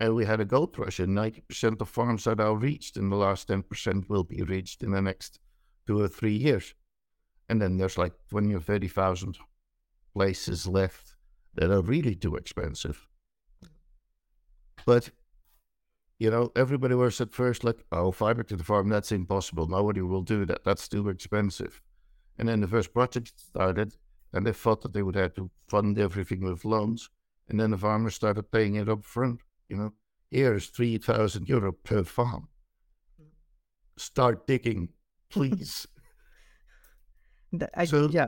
And 0.00 0.14
we 0.14 0.24
had 0.24 0.40
a 0.40 0.44
gold 0.44 0.78
rush, 0.78 0.98
and 0.98 1.16
90% 1.16 1.80
of 1.80 1.88
farms 1.88 2.26
are 2.26 2.34
now 2.34 2.52
reached, 2.52 2.96
and 2.96 3.12
the 3.12 3.16
last 3.16 3.48
10% 3.48 4.08
will 4.08 4.24
be 4.24 4.42
reached 4.42 4.82
in 4.82 4.90
the 4.90 5.00
next 5.00 5.38
two 5.86 6.00
or 6.00 6.08
three 6.08 6.34
years. 6.34 6.74
And 7.48 7.60
then 7.60 7.76
there's 7.76 7.98
like 7.98 8.12
20 8.30 8.54
or 8.54 8.60
30,000 8.60 9.38
places 10.14 10.66
left 10.66 11.14
that 11.54 11.70
are 11.70 11.82
really 11.82 12.14
too 12.14 12.36
expensive. 12.36 13.06
But, 14.86 15.10
you 16.18 16.30
know, 16.30 16.52
everybody 16.56 16.94
was 16.94 17.20
at 17.20 17.32
first 17.32 17.64
like, 17.64 17.84
oh, 17.92 18.12
fiber 18.12 18.42
to 18.44 18.56
the 18.56 18.64
farm, 18.64 18.88
that's 18.88 19.12
impossible. 19.12 19.66
Nobody 19.66 20.00
will 20.00 20.22
do 20.22 20.44
that. 20.46 20.64
That's 20.64 20.88
too 20.88 21.08
expensive. 21.08 21.80
And 22.38 22.48
then 22.48 22.60
the 22.60 22.68
first 22.68 22.92
project 22.92 23.32
started, 23.36 23.94
and 24.32 24.46
they 24.46 24.52
thought 24.52 24.82
that 24.82 24.92
they 24.92 25.02
would 25.02 25.14
have 25.14 25.34
to 25.34 25.50
fund 25.68 25.98
everything 25.98 26.42
with 26.44 26.64
loans. 26.64 27.10
And 27.48 27.60
then 27.60 27.70
the 27.70 27.78
farmers 27.78 28.14
started 28.14 28.50
paying 28.50 28.76
it 28.76 28.88
up 28.88 29.04
front. 29.04 29.40
You 29.68 29.76
know, 29.76 29.92
here's 30.30 30.66
3,000 30.68 31.48
euro 31.48 31.72
per 31.72 32.04
farm. 32.04 32.48
Start 33.96 34.46
digging, 34.46 34.88
please. 35.30 35.86
I, 37.74 37.84
so, 37.84 38.08
yeah. 38.10 38.26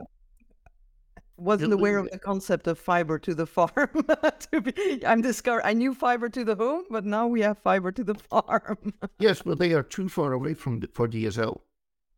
Wasn't 1.37 1.71
aware 1.71 1.99
of 1.99 2.09
the 2.09 2.19
concept 2.19 2.67
of 2.67 2.79
fiber 2.79 3.19
to 3.19 3.35
the 3.35 3.45
farm. 3.57 3.71
to 4.51 4.61
be, 4.61 5.05
I'm 5.05 5.21
discover. 5.21 5.65
I 5.65 5.73
knew 5.73 5.93
fiber 5.93 6.29
to 6.29 6.43
the 6.43 6.55
home, 6.55 6.85
but 6.89 7.05
now 7.05 7.27
we 7.27 7.41
have 7.41 7.57
fiber 7.59 7.91
to 7.91 8.03
the 8.03 8.15
farm. 8.29 8.93
yes, 9.19 9.41
but 9.43 9.59
they 9.59 9.73
are 9.73 9.83
too 9.83 10.09
far 10.09 10.33
away 10.33 10.53
from 10.53 10.79
the, 10.79 10.89
for 10.93 11.07
DSL, 11.07 11.61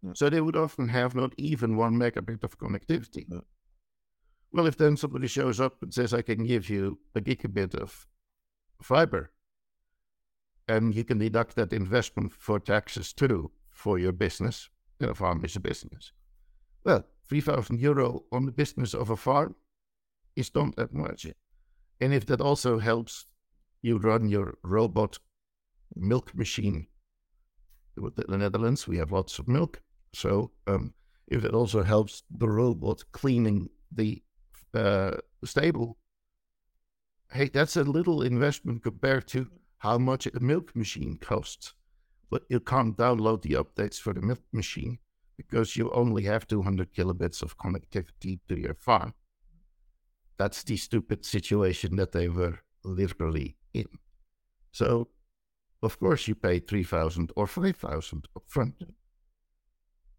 yeah. 0.02 0.12
so 0.16 0.30
they 0.30 0.42
would 0.42 0.56
often 0.56 0.88
have 0.90 1.16
not 1.16 1.34
even 1.38 1.76
one 1.76 1.96
megabit 1.96 2.44
of 2.44 2.58
connectivity. 2.58 3.26
Yeah. 3.30 3.40
Well, 4.52 4.66
if 4.66 4.78
then 4.78 4.98
somebody 4.98 5.28
shows 5.28 5.60
up 5.60 5.84
and 5.84 5.94
says, 5.94 6.14
"I 6.14 6.22
can 6.22 6.46
give 6.46 6.70
you 6.70 7.00
a 7.14 7.22
gigabit 7.22 7.76
of 7.76 8.08
fiber. 8.82 9.32
And 10.68 10.94
you 10.94 11.04
can 11.04 11.18
deduct 11.18 11.56
that 11.56 11.74
investment 11.74 12.32
for 12.32 12.60
taxes 12.60 13.14
too 13.14 13.52
for 13.70 13.98
your 13.98 14.12
business. 14.12 14.70
a 15.02 15.16
farm 15.16 15.44
is 15.46 15.56
a 15.56 15.60
business. 15.60 16.12
Well, 16.84 17.06
3,000 17.30 17.80
euro 17.80 18.24
on 18.32 18.46
the 18.46 18.52
business 18.52 18.94
of 18.94 19.10
a 19.10 19.16
farm 19.16 19.56
is 20.36 20.54
not 20.56 20.76
that 20.76 20.94
much. 20.94 21.28
And 22.02 22.14
if 22.14 22.26
that 22.26 22.42
also 22.42 22.80
helps 22.80 23.26
you 23.82 23.98
run 23.98 24.28
your 24.28 24.58
robot 24.64 25.20
milk 25.96 26.36
machine, 26.36 26.88
with 27.96 28.16
the 28.16 28.38
Netherlands, 28.38 28.88
we 28.88 28.98
have 28.98 29.12
lots 29.12 29.40
of 29.40 29.48
milk. 29.48 29.82
So 30.14 30.52
um, 30.68 30.94
if 31.28 31.44
it 31.44 31.54
also 31.54 31.84
helps 31.84 32.24
the 32.30 32.50
robot 32.50 33.04
cleaning 33.12 33.70
the 33.92 34.24
uh, 34.74 35.18
stable, 35.44 35.98
hey, 37.32 37.50
that's 37.50 37.76
a 37.76 37.84
little 37.84 38.22
investment 38.22 38.84
compared 38.84 39.28
to 39.28 39.48
how 39.80 39.98
much 39.98 40.28
a 40.28 40.40
milk 40.40 40.76
machine 40.76 41.18
costs. 41.18 41.74
But 42.30 42.44
you 42.50 42.60
can't 42.60 42.98
download 42.98 43.42
the 43.42 43.54
updates 43.56 44.00
for 44.00 44.14
the 44.14 44.22
milk 44.22 44.42
machine 44.52 45.00
because 45.40 45.78
you 45.78 45.90
only 45.92 46.24
have 46.24 46.46
200 46.46 46.94
kilobits 46.94 47.42
of 47.42 47.58
connectivity 47.58 48.42
to 48.50 48.60
your 48.60 48.74
farm. 48.74 49.14
That's 50.38 50.64
the 50.64 50.76
stupid 50.76 51.26
situation 51.26 51.96
that 51.96 52.12
they 52.12 52.28
were 52.28 52.60
literally 52.84 53.56
in. 53.74 53.88
So, 54.74 55.08
of 55.82 55.98
course, 55.98 56.28
you 56.28 56.36
pay 56.36 56.60
3,000 56.60 57.32
or 57.38 57.48
5,000 57.48 58.28
upfront 58.38 58.74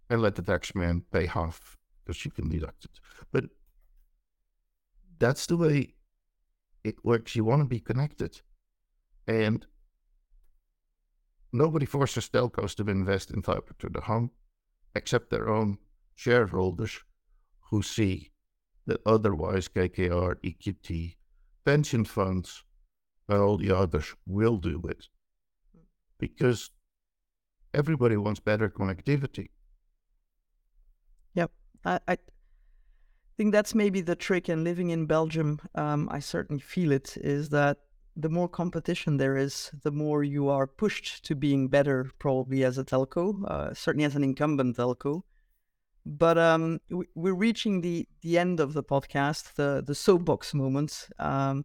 and 0.09 0.22
let 0.22 0.37
the 0.37 0.42
taxman 0.42 1.02
pay 1.12 1.26
half 1.26 1.76
because 2.02 2.24
you 2.24 2.30
can 2.30 2.48
deduct 2.48 2.87
it. 2.87 2.98
But 3.30 3.44
that's 5.18 5.44
the 5.44 5.59
way 5.59 5.96
it 6.83 7.04
works. 7.04 7.37
You 7.37 7.44
want 7.44 7.61
to 7.61 7.68
be 7.68 7.80
connected. 7.80 8.40
And 9.28 9.66
nobody 11.52 11.85
forces 11.85 12.30
telcos 12.30 12.74
to 12.76 12.90
invest 12.90 13.30
in 13.30 13.42
fiber 13.42 13.74
to 13.80 13.90
the 13.90 14.00
home 14.00 14.30
except 14.94 15.31
their 15.31 15.48
own 15.48 15.79
shareholders 16.14 17.00
who 17.70 17.83
see 17.83 18.31
that 18.87 19.00
otherwise 19.07 19.68
KKR, 19.68 20.35
EQT, 20.44 21.16
pension 21.64 22.05
funds, 22.05 22.64
and 23.29 23.38
all 23.38 23.57
the 23.57 23.70
others 23.70 24.14
will 24.26 24.57
do 24.57 24.83
it. 24.88 25.09
Because 26.18 26.70
everybody 27.72 28.16
wants 28.16 28.40
better 28.40 28.68
connectivity. 28.68 29.50
Yep. 31.35 31.53
I, 31.85 32.00
I 32.09 32.18
think 33.37 33.53
that's 33.53 33.74
maybe 33.74 34.00
the 34.00 34.16
trick. 34.16 34.48
And 34.48 34.64
living 34.64 34.90
in 34.90 35.07
Belgium, 35.07 35.61
um, 35.74 36.09
I 36.11 36.18
certainly 36.18 36.61
feel 36.61 36.92
it 36.92 37.16
is 37.16 37.50
that 37.50 37.79
the 38.20 38.28
more 38.28 38.48
competition 38.48 39.16
there 39.16 39.37
is, 39.37 39.70
the 39.83 39.90
more 39.90 40.22
you 40.22 40.48
are 40.48 40.66
pushed 40.66 41.24
to 41.24 41.35
being 41.35 41.68
better, 41.68 42.11
probably 42.18 42.64
as 42.64 42.78
a 42.78 42.85
telco, 42.85 43.44
uh, 43.44 43.74
certainly 43.74 44.04
as 44.04 44.16
an 44.16 44.24
incumbent 44.24 44.76
telco. 44.76 45.22
But 46.06 46.38
um, 46.38 46.80
we're 47.14 47.35
reaching 47.35 47.83
the 47.83 48.09
the 48.22 48.38
end 48.38 48.59
of 48.59 48.72
the 48.72 48.83
podcast, 48.83 49.54
the 49.54 49.83
the 49.87 49.94
soapbox 49.94 50.54
moment. 50.54 51.09
Um, 51.18 51.64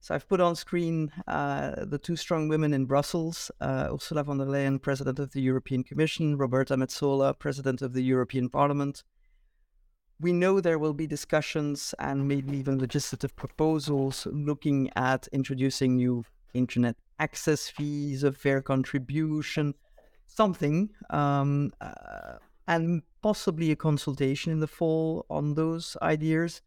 so 0.00 0.14
I've 0.14 0.28
put 0.28 0.40
on 0.40 0.56
screen 0.56 1.12
uh, 1.26 1.84
the 1.84 1.98
two 1.98 2.16
strong 2.16 2.48
women 2.48 2.74
in 2.74 2.86
Brussels: 2.86 3.50
uh, 3.60 3.88
Ursula 3.92 4.24
von 4.24 4.38
der 4.38 4.46
Leyen, 4.46 4.80
President 4.80 5.18
of 5.18 5.32
the 5.32 5.40
European 5.40 5.82
Commission; 5.82 6.36
Roberta 6.36 6.76
Metsola, 6.76 7.38
President 7.38 7.82
of 7.82 7.92
the 7.94 8.02
European 8.02 8.48
Parliament. 8.48 9.02
We 10.20 10.32
know 10.32 10.60
there 10.60 10.78
will 10.78 10.92
be 10.92 11.06
discussions 11.06 11.94
and 11.98 12.28
maybe 12.28 12.58
even 12.58 12.78
legislative 12.78 13.34
proposals 13.36 14.26
looking 14.30 14.90
at 14.94 15.28
introducing 15.32 15.96
new 15.96 16.24
internet 16.52 16.96
access 17.18 17.68
fees, 17.68 18.22
a 18.22 18.32
fair 18.32 18.60
contribution, 18.60 19.74
something. 20.26 20.90
Um, 21.08 21.72
uh, 21.80 22.36
and 22.70 23.02
possibly 23.20 23.72
a 23.72 23.76
consultation 23.76 24.52
in 24.52 24.60
the 24.60 24.66
fall 24.68 25.26
on 25.28 25.54
those 25.54 25.96
ideas. 26.02 26.62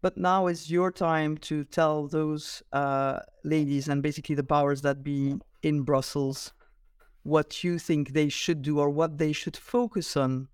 But 0.00 0.16
now 0.16 0.48
is 0.48 0.68
your 0.68 0.90
time 0.90 1.38
to 1.48 1.62
tell 1.62 2.08
those 2.08 2.62
uh, 2.72 3.20
ladies 3.44 3.86
and 3.86 4.02
basically 4.02 4.34
the 4.34 4.42
powers 4.42 4.82
that 4.82 5.04
be 5.04 5.36
in 5.62 5.82
Brussels 5.82 6.52
what 7.22 7.62
you 7.62 7.78
think 7.78 8.12
they 8.12 8.28
should 8.28 8.62
do 8.62 8.80
or 8.80 8.90
what 8.90 9.18
they 9.18 9.32
should 9.32 9.56
focus 9.56 10.16
on 10.16 10.48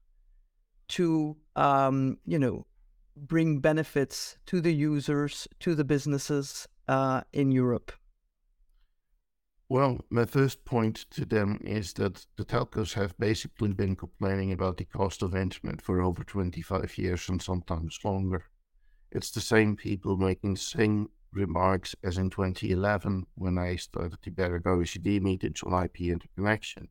to, 0.89 1.37
um, 1.57 2.19
you 2.27 2.39
know, 2.39 2.67
bring 3.17 3.59
benefits 3.59 4.39
to 4.47 4.61
the 4.61 4.73
users, 4.73 5.49
to 5.61 5.75
the 5.75 5.85
businesses 5.85 6.69
uh, 6.87 7.23
in 7.33 7.51
Europe. 7.53 7.93
Well, 9.71 10.01
my 10.09 10.25
first 10.25 10.65
point 10.65 11.05
to 11.11 11.27
them 11.27 11.61
is 11.63 11.93
that 11.95 12.25
the 12.37 12.45
telcos 12.45 12.95
have 12.95 13.19
basically 13.19 13.75
been 13.75 13.97
complaining 13.97 14.51
about 14.51 14.79
the 14.79 14.87
cost 14.87 15.23
of 15.23 15.37
internet 15.37 15.83
for 15.83 16.01
over 16.01 16.25
25 16.25 16.97
years 16.97 17.29
and 17.29 17.43
sometimes 17.43 17.99
longer. 18.03 18.45
It's 19.11 19.31
the 19.31 19.43
same 19.43 19.77
people 19.77 20.17
making 20.17 20.55
the 20.55 20.61
same 20.61 21.11
remarks 21.33 21.95
as 22.03 22.17
in 22.17 22.31
2011 22.31 23.27
when 23.35 23.59
I 23.59 23.77
started 23.77 24.19
the 24.23 24.31
BEREC 24.31 24.63
OECD 24.63 25.21
meetings 25.21 25.63
on 25.63 25.85
IP 25.85 26.01
interconnection. 26.01 26.89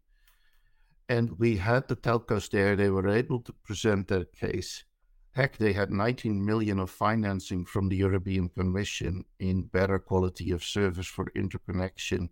And 1.09 1.39
we 1.39 1.57
had 1.57 1.87
the 1.87 1.95
telcos 1.95 2.49
there, 2.49 2.75
they 2.75 2.89
were 2.89 3.07
able 3.07 3.41
to 3.41 3.53
present 3.53 4.07
their 4.07 4.25
case. 4.25 4.83
Heck, 5.31 5.57
they 5.57 5.73
had 5.73 5.91
19 5.91 6.43
million 6.43 6.79
of 6.79 6.89
financing 6.89 7.63
from 7.63 7.89
the 7.89 7.95
European 7.95 8.49
Commission 8.49 9.23
in 9.39 9.63
better 9.63 9.99
quality 9.99 10.51
of 10.51 10.63
service 10.63 11.07
for 11.07 11.31
interconnection 11.35 12.29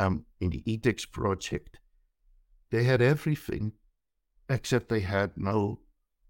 um, 0.00 0.24
in 0.40 0.50
the 0.50 0.62
ETICS 0.66 1.12
project, 1.12 1.78
they 2.70 2.84
had 2.84 3.02
everything 3.02 3.72
except 4.48 4.88
they 4.88 5.00
had 5.00 5.32
no 5.36 5.80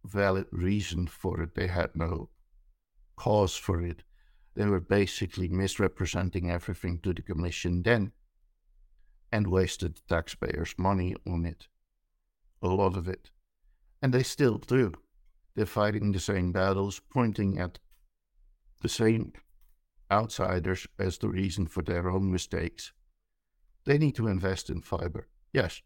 valid 0.04 0.46
reason 0.50 1.06
for 1.06 1.40
it. 1.42 1.54
They 1.54 1.68
had 1.68 1.90
no 1.94 2.30
cause 3.16 3.54
for 3.54 3.80
it. 3.80 4.02
They 4.56 4.66
were 4.66 4.80
basically 4.80 5.48
misrepresenting 5.48 6.50
everything 6.50 6.98
to 7.02 7.14
the 7.14 7.22
commission 7.22 7.82
then 7.82 8.12
and 9.32 9.46
wasted 9.46 10.00
taxpayers' 10.08 10.74
money 10.78 11.14
on 11.26 11.44
it. 11.44 11.68
A 12.62 12.68
lot 12.68 12.96
of 12.96 13.08
it. 13.08 13.30
And 14.02 14.12
they 14.12 14.22
still 14.22 14.58
do. 14.58 14.92
They're 15.54 15.66
fighting 15.66 16.12
the 16.12 16.20
same 16.20 16.52
battles, 16.52 17.00
pointing 17.10 17.58
at 17.58 17.78
the 18.80 18.88
same 18.88 19.32
outsiders 20.10 20.86
as 20.98 21.18
the 21.18 21.28
reason 21.28 21.66
for 21.66 21.82
their 21.82 22.08
own 22.08 22.30
mistakes. 22.32 22.92
They 23.84 23.98
need 23.98 24.16
to 24.16 24.26
invest 24.26 24.70
in 24.70 24.82
fiber, 24.82 25.28
yes. 25.52 25.82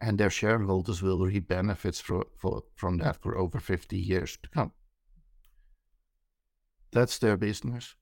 And 0.00 0.18
their 0.18 0.30
shareholders 0.30 1.02
will 1.02 1.24
reap 1.24 1.48
benefits 1.48 2.00
for, 2.00 2.26
for, 2.36 2.64
from 2.74 2.98
that 2.98 3.16
for 3.16 3.36
over 3.36 3.58
50 3.58 3.96
years 3.96 4.38
to 4.42 4.48
come. 4.50 4.72
That's 6.92 7.18
their 7.18 7.36
business. 7.36 7.94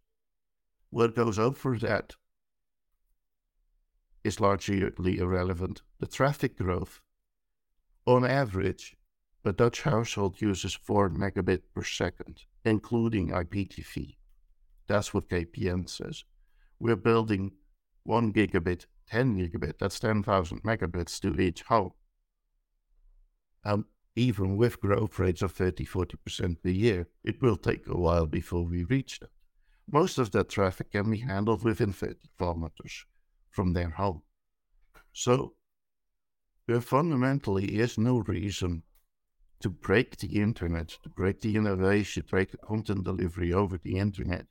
What 0.91 1.15
goes 1.15 1.39
over 1.39 1.79
that 1.79 2.15
is 4.25 4.41
largely 4.41 5.19
irrelevant. 5.19 5.83
The 6.01 6.07
traffic 6.07 6.57
growth, 6.57 7.01
on 8.07 8.25
average, 8.25 8.97
a 9.45 9.53
Dutch 9.53 9.83
household 9.83 10.41
uses 10.41 10.75
4 10.75 11.11
megabit 11.11 11.61
per 11.75 11.85
second, 11.85 12.41
including 12.65 13.29
IPTV. 13.29 14.17
That's 14.87 15.13
what 15.13 15.29
KPN 15.29 15.89
says. 15.89 16.25
We're 16.81 16.97
building 16.97 17.53
1 18.05 18.33
gigabit, 18.33 18.87
10 19.09 19.37
gigabit, 19.37 19.79
that's 19.79 20.01
10,000 20.01 20.63
megabits 20.63 21.21
to 21.21 21.39
each 21.41 21.63
home. 21.63 21.93
Um, 23.65 23.87
even 24.17 24.57
with 24.57 24.81
growth 24.81 25.19
rates 25.19 25.43
of 25.43 25.53
30, 25.53 25.85
40% 25.85 26.63
per 26.63 26.69
year, 26.71 27.09
it 27.23 27.43
will 27.43 27.57
take 27.57 27.87
a 27.87 27.97
while 27.97 28.27
before 28.27 28.65
we 28.65 28.85
reach 28.85 29.21
that. 29.21 29.31
Most 29.91 30.17
of 30.17 30.31
that 30.31 30.49
traffic 30.49 30.93
can 30.93 31.11
be 31.11 31.19
handled 31.19 31.63
within 31.63 31.93
30 31.93 32.17
kilometers 32.39 33.05
from 33.55 33.73
their 33.73 33.91
home. 33.91 34.23
So, 35.13 35.55
there 36.67 36.81
fundamentally 36.81 37.79
is 37.79 37.97
no 37.97 38.19
reason 38.19 38.83
to 39.61 39.71
break 39.71 40.17
the 40.17 40.41
internet, 40.41 40.89
to 41.05 41.09
break 41.09 41.41
the 41.41 41.57
innovation, 41.57 42.25
to 42.25 42.29
break 42.29 42.51
the 42.51 42.59
content 42.59 43.05
delivery 43.05 43.53
over 43.53 43.79
the 43.79 43.97
internet 43.97 44.47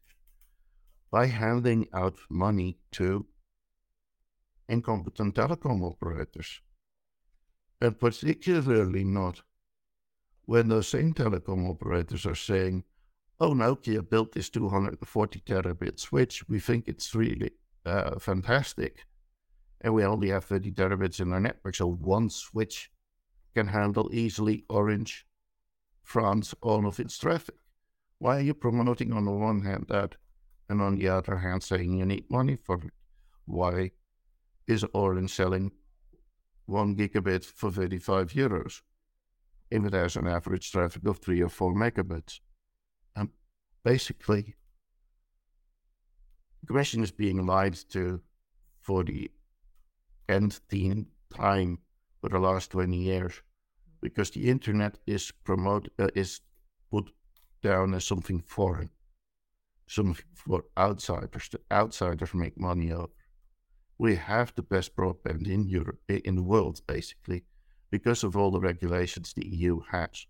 by 1.11 1.27
handing 1.27 1.87
out 1.93 2.17
money 2.29 2.77
to 2.91 3.25
incompetent 4.69 5.35
telecom 5.35 5.83
operators. 5.83 6.61
And 7.81 7.99
particularly 7.99 9.03
not 9.03 9.41
when 10.45 10.69
those 10.69 10.87
same 10.87 11.13
telecom 11.13 11.69
operators 11.69 12.25
are 12.25 12.35
saying, 12.35 12.85
oh, 13.39 13.53
Nokia 13.53 14.09
built 14.09 14.31
this 14.31 14.49
240 14.49 15.41
terabit 15.41 15.99
switch. 15.99 16.47
We 16.47 16.59
think 16.59 16.87
it's 16.87 17.13
really 17.13 17.51
uh, 17.85 18.19
fantastic. 18.19 19.05
And 19.81 19.93
we 19.93 20.03
only 20.03 20.29
have 20.29 20.45
30 20.45 20.71
terabits 20.71 21.19
in 21.19 21.33
our 21.33 21.39
network. 21.39 21.75
So 21.75 21.87
one 21.87 22.29
switch 22.29 22.89
can 23.53 23.67
handle 23.67 24.09
easily 24.13 24.63
Orange, 24.69 25.25
France, 26.03 26.55
all 26.61 26.87
of 26.87 26.99
its 26.99 27.17
traffic. 27.17 27.55
Why 28.19 28.37
are 28.37 28.41
you 28.41 28.53
promoting 28.53 29.11
on 29.11 29.25
the 29.25 29.31
one 29.31 29.61
hand 29.61 29.87
that 29.89 30.15
and 30.69 30.81
on 30.81 30.95
the 30.95 31.09
other 31.09 31.37
hand 31.37 31.61
saying 31.61 31.97
you 31.97 32.05
need 32.05 32.29
money 32.29 32.55
for 32.55 32.77
it? 32.77 32.93
Why 33.45 33.91
is 34.67 34.85
Orange 34.93 35.31
selling 35.33 35.71
one 36.65 36.95
gigabit 36.95 37.43
for 37.43 37.71
35 37.71 38.31
euros 38.31 38.81
if 39.69 39.83
it 39.83 39.93
has 39.93 40.15
an 40.15 40.27
average 40.27 40.71
traffic 40.71 41.05
of 41.05 41.17
three 41.17 41.41
or 41.41 41.49
four 41.49 41.73
megabits. 41.73 42.39
And 43.15 43.29
basically, 43.83 44.55
question 46.67 47.03
is 47.03 47.11
being 47.11 47.45
lied 47.45 47.75
to 47.89 48.21
for 48.81 49.03
the 49.03 49.29
nth 50.29 50.61
time 51.35 51.79
for 52.21 52.29
the 52.29 52.39
last 52.39 52.71
20 52.71 52.95
years 52.95 53.41
because 54.01 54.29
the 54.31 54.49
internet 54.49 54.99
is 55.07 55.31
promoted, 55.43 55.91
uh, 55.99 56.07
is 56.15 56.41
put 56.91 57.11
down 57.61 57.93
as 57.93 58.05
something 58.05 58.41
foreign, 58.41 58.89
something 59.87 60.25
for 60.35 60.65
outsiders. 60.77 61.49
The 61.49 61.59
outsiders 61.71 62.33
make 62.33 62.59
money 62.59 62.93
we 63.97 64.15
have 64.15 64.53
the 64.55 64.61
best 64.61 64.95
broadband 64.95 65.47
in 65.47 65.67
Europe, 65.67 65.99
in 66.09 66.35
the 66.35 66.43
world, 66.43 66.81
basically, 66.87 67.43
because 67.89 68.23
of 68.23 68.35
all 68.35 68.51
the 68.51 68.59
regulations 68.59 69.33
the 69.33 69.47
EU 69.47 69.79
has. 69.91 70.25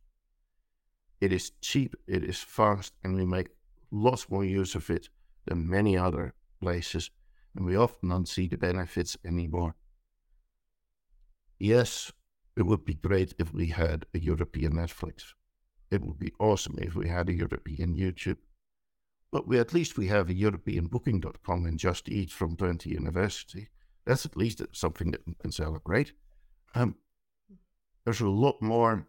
It 1.22 1.32
is 1.32 1.52
cheap, 1.62 1.96
it 2.08 2.24
is 2.24 2.40
fast, 2.40 2.94
and 3.04 3.16
we 3.16 3.26
make 3.26 3.50
lots 3.92 4.30
more 4.30 4.46
use 4.46 4.76
of 4.76 4.90
it 4.90 5.10
than 5.46 5.70
many 5.70 5.98
other 5.98 6.34
places, 6.62 7.12
and 7.56 7.66
we 7.66 7.76
often 7.76 8.10
don't 8.10 8.28
see 8.28 8.48
the 8.48 8.58
benefits 8.58 9.18
anymore. 9.26 9.76
Yes, 11.60 12.12
it 12.56 12.64
would 12.64 12.86
be 12.86 12.96
great 12.96 13.34
if 13.39 13.54
we 13.54 13.68
had 13.68 14.06
a 14.14 14.20
European 14.20 14.74
Netflix. 14.74 15.34
It 15.91 16.02
would 16.02 16.20
be 16.20 16.34
awesome 16.39 16.76
if 16.80 16.96
we 16.96 17.08
had 17.10 17.30
a 17.30 17.34
European 17.34 17.96
YouTube. 17.96 18.38
But 19.32 19.48
we 19.48 19.60
at 19.60 19.74
least 19.74 19.98
we 19.98 20.08
have 20.08 20.30
a 20.30 20.34
European 20.34 20.88
booking.com 20.88 21.66
and 21.66 21.80
Just 21.80 22.10
Eat 22.10 22.32
from 22.32 22.56
Twente 22.56 22.86
University. 22.86 23.70
That's 24.06 24.26
at 24.26 24.38
least 24.38 24.62
something 24.72 25.12
that 25.12 25.26
we 25.26 25.34
can 25.36 25.52
celebrate. 25.52 26.14
Um, 26.76 26.96
there's 28.04 28.22
a 28.22 28.30
lot 28.30 28.62
more 28.62 29.08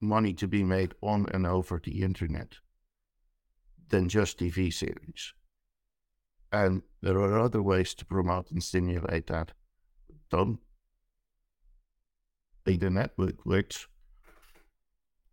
money 0.00 0.34
to 0.34 0.46
be 0.48 0.62
made 0.62 0.94
on 1.02 1.26
and 1.32 1.46
over 1.46 1.80
the 1.82 2.02
internet. 2.02 2.56
than 3.88 4.08
just 4.08 4.38
TV 4.38 4.72
series. 4.72 5.34
And 6.54 6.82
there 7.02 7.18
are 7.18 7.40
other 7.40 7.60
ways 7.60 7.94
to 7.94 8.04
promote 8.04 8.52
and 8.52 8.62
stimulate 8.62 9.26
that. 9.26 9.50
Don't 10.30 10.60
think 12.64 12.80
the 12.80 12.90
network 12.90 13.44
works 13.44 13.88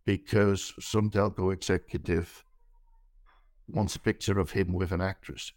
because 0.04 0.74
some 0.80 1.10
telco 1.10 1.52
executive 1.52 2.44
wants 3.68 3.94
a 3.94 4.00
picture 4.00 4.40
of 4.40 4.50
him 4.50 4.72
with 4.72 4.90
an 4.90 5.00
actress. 5.00 5.52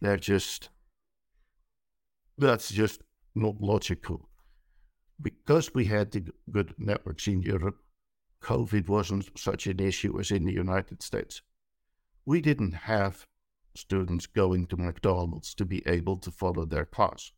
They're 0.00 0.16
just, 0.16 0.70
that's 2.36 2.72
just 2.72 3.00
not 3.36 3.60
logical. 3.60 4.28
Because 5.22 5.72
we 5.72 5.84
had 5.84 6.10
the 6.10 6.24
good 6.50 6.74
networks 6.78 7.28
in 7.28 7.42
Europe, 7.42 7.76
COVID 8.42 8.88
wasn't 8.88 9.38
such 9.38 9.68
an 9.68 9.78
issue 9.78 10.18
as 10.18 10.32
in 10.32 10.44
the 10.44 10.52
United 10.52 11.00
States. 11.00 11.42
We 12.26 12.40
didn't 12.40 12.72
have 12.72 13.24
students 13.74 14.26
going 14.26 14.66
to 14.66 14.76
McDonald's 14.76 15.54
to 15.54 15.64
be 15.64 15.82
able 15.86 16.16
to 16.18 16.30
follow 16.30 16.64
their 16.64 16.84
class. 16.84 17.32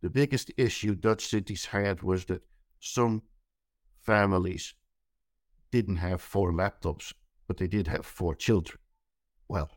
The 0.00 0.10
biggest 0.10 0.50
issue 0.56 0.94
Dutch 0.94 1.26
cities 1.26 1.66
had 1.66 2.02
was 2.02 2.24
that 2.26 2.42
some 2.80 3.22
families 4.00 4.74
didn't 5.70 5.96
have 5.96 6.20
four 6.20 6.52
laptops, 6.52 7.12
but 7.46 7.56
they 7.56 7.66
did 7.66 7.88
have 7.88 8.06
four 8.06 8.34
children. 8.34 8.78
Well, 9.48 9.70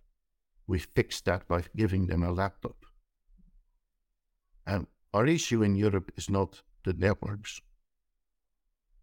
we 0.68 0.80
fixed 0.80 1.26
that 1.26 1.47
by 1.47 1.64
giving 1.76 2.08
them 2.08 2.24
a 2.24 2.32
laptop. 2.32 2.86
And 4.66 4.88
our 5.14 5.26
issue 5.26 5.64
in 5.64 5.76
Europe 5.76 6.12
is 6.16 6.30
not 6.30 6.62
the 6.86 6.93
networks. 6.93 7.62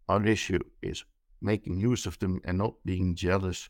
Our 0.07 0.25
issue 0.25 0.59
is 0.81 1.05
making 1.41 1.79
use 1.79 2.05
of 2.05 2.17
them 2.19 2.41
and 2.43 2.57
not 2.57 2.73
being 2.85 3.15
jealous 3.15 3.69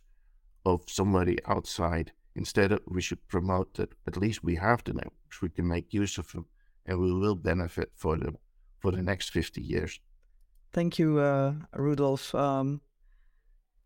of 0.66 0.84
somebody 0.88 1.38
outside. 1.46 2.12
Instead, 2.40 2.72
we 2.88 3.02
should 3.02 3.22
promote 3.28 3.74
that 3.74 3.90
at 4.08 4.16
least 4.16 4.46
we 4.46 4.56
have 4.56 4.82
the 4.86 4.94
networks, 4.94 5.42
we 5.42 5.50
can 5.50 5.68
make 5.68 5.94
use 5.94 6.18
of 6.18 6.32
them, 6.32 6.46
and 6.86 6.98
we 6.98 7.12
will 7.12 7.36
benefit 7.36 7.92
for 7.96 8.16
them 8.18 8.38
for 8.80 8.92
the 8.92 9.02
next 9.02 9.32
50 9.32 9.62
years. 9.62 10.00
Thank 10.72 10.98
you, 10.98 11.20
uh, 11.20 11.54
Rudolf. 11.76 12.34
Um, 12.34 12.80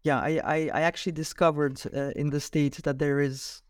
yeah, 0.04 0.20
I, 0.20 0.40
I, 0.44 0.58
I, 0.72 0.82
actually 0.82 1.14
discovered 1.14 1.82
uh, 1.96 2.12
in 2.16 2.30
the 2.30 2.40
States 2.40 2.80
that 2.82 3.00
there 3.00 3.20
is 3.22 3.64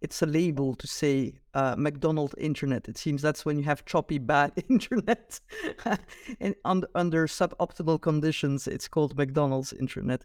it's 0.00 0.22
a 0.22 0.26
label 0.26 0.74
to 0.74 0.86
say 0.88 1.38
uh, 1.54 1.76
McDonald 1.78 2.34
internet. 2.36 2.88
It 2.88 2.98
seems 2.98 3.22
that's 3.22 3.44
when 3.46 3.56
you 3.58 3.64
have 3.64 3.84
choppy, 3.84 4.18
bad 4.18 4.52
internet, 4.68 5.38
and 6.40 6.56
under, 6.64 6.88
under 6.96 7.28
suboptimal 7.28 8.00
conditions, 8.00 8.66
it's 8.66 8.88
called 8.88 9.16
McDonald's 9.16 9.72
internet. 9.72 10.24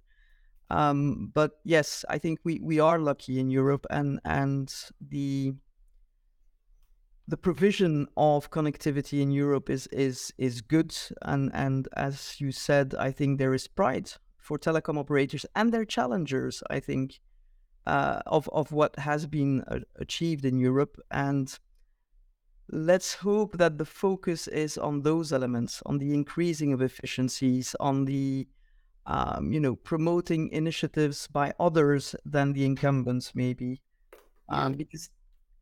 Um, 0.72 1.32
but 1.34 1.60
yes, 1.66 2.06
I 2.10 2.18
think 2.18 2.40
we, 2.46 2.62
we 2.64 2.80
are 2.80 2.98
lucky 2.98 3.40
in 3.40 3.50
Europe, 3.50 3.86
and 3.90 4.22
and 4.24 4.74
the 5.02 5.54
the 7.28 7.36
provision 7.36 8.08
of 8.16 8.50
connectivity 8.52 9.22
in 9.22 9.32
Europe 9.32 9.70
is 9.70 9.88
is 9.88 10.34
is 10.38 10.62
good, 10.62 10.96
and 11.24 11.52
and 11.54 11.90
as 11.98 12.40
you 12.40 12.54
said, 12.54 12.96
I 12.96 13.12
think 13.12 13.38
there 13.38 13.54
is 13.54 13.68
pride 13.68 14.14
for 14.38 14.58
telecom 14.58 14.98
operators 14.98 15.46
and 15.58 15.74
their 15.74 15.84
challengers. 15.84 16.64
I 16.70 16.80
think 16.80 17.20
uh, 17.86 18.22
of 18.26 18.48
of 18.54 18.72
what 18.72 18.98
has 19.00 19.28
been 19.28 19.64
uh, 19.68 19.80
achieved 19.98 20.46
in 20.46 20.58
Europe, 20.58 20.98
and 21.12 21.54
let's 22.70 23.16
hope 23.16 23.58
that 23.58 23.78
the 23.78 23.86
focus 23.86 24.48
is 24.48 24.78
on 24.78 25.02
those 25.02 25.34
elements, 25.34 25.84
on 25.86 25.98
the 25.98 26.14
increasing 26.14 26.72
of 26.72 26.82
efficiencies, 26.82 27.76
on 27.82 28.06
the 28.06 28.48
um, 29.06 29.52
you 29.52 29.60
know 29.60 29.76
promoting 29.76 30.50
initiatives 30.50 31.28
by 31.28 31.54
others 31.60 32.16
than 32.26 32.54
the 32.54 32.66
incumbents, 32.66 33.34
maybe, 33.36 33.82
um, 34.50 34.74
because 34.74 35.10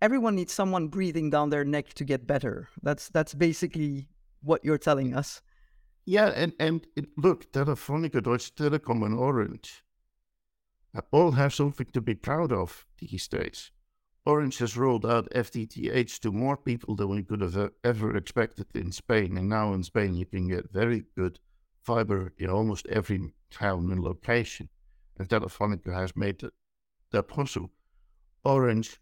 everyone 0.01 0.35
needs 0.35 0.53
someone 0.53 0.87
breathing 0.87 1.29
down 1.29 1.49
their 1.49 1.65
neck 1.65 1.93
to 1.95 2.03
get 2.03 2.27
better. 2.27 2.69
That's 2.81 3.09
that's 3.09 3.33
basically 3.33 4.07
what 4.41 4.63
you're 4.63 4.77
telling 4.77 5.15
us. 5.15 5.41
Yeah, 6.05 6.27
and 6.35 6.53
and 6.59 6.85
it, 6.95 7.05
look, 7.17 7.51
Telefonica, 7.51 8.21
Deutsche 8.23 8.55
Telekom, 8.55 9.05
and 9.05 9.17
Orange 9.17 9.83
all 11.11 11.31
have 11.31 11.53
something 11.53 11.87
to 11.93 12.01
be 12.01 12.15
proud 12.15 12.51
of 12.51 12.85
these 12.99 13.27
days. 13.27 13.71
Orange 14.25 14.57
has 14.59 14.77
rolled 14.77 15.05
out 15.05 15.29
FTTH 15.31 16.19
to 16.19 16.31
more 16.31 16.57
people 16.57 16.95
than 16.95 17.09
we 17.09 17.23
could 17.23 17.41
have 17.41 17.71
ever 17.83 18.15
expected 18.15 18.67
in 18.75 18.91
Spain. 18.91 19.37
And 19.37 19.49
now 19.49 19.73
in 19.73 19.83
Spain, 19.83 20.13
you 20.13 20.25
can 20.25 20.47
get 20.47 20.71
very 20.71 21.05
good 21.15 21.39
fiber 21.83 22.33
in 22.37 22.49
almost 22.49 22.87
every 22.87 23.33
town 23.51 23.91
and 23.91 24.03
location. 24.03 24.69
And 25.17 25.27
Telefonica 25.27 25.93
has 25.93 26.15
made 26.15 26.39
that, 26.39 26.53
that 27.11 27.27
possible. 27.27 27.71
Orange, 28.43 28.99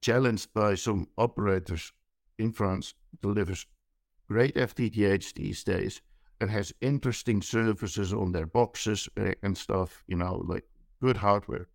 challenged 0.00 0.52
by 0.52 0.74
some 0.74 1.08
operators 1.16 1.92
in 2.38 2.52
France, 2.52 2.94
delivers 3.20 3.66
great 4.28 4.54
FTTH 4.54 5.34
these 5.34 5.64
days 5.64 6.00
and 6.40 6.50
has 6.50 6.72
interesting 6.80 7.40
services 7.40 8.12
on 8.12 8.32
their 8.32 8.46
boxes 8.46 9.08
uh, 9.16 9.32
and 9.42 9.56
stuff, 9.56 10.02
you 10.08 10.16
know, 10.16 10.42
like 10.46 10.64
good 11.00 11.16
hardware. 11.16 11.68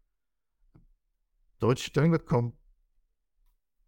Deutsche 1.60 1.92
Telekom 1.94 2.52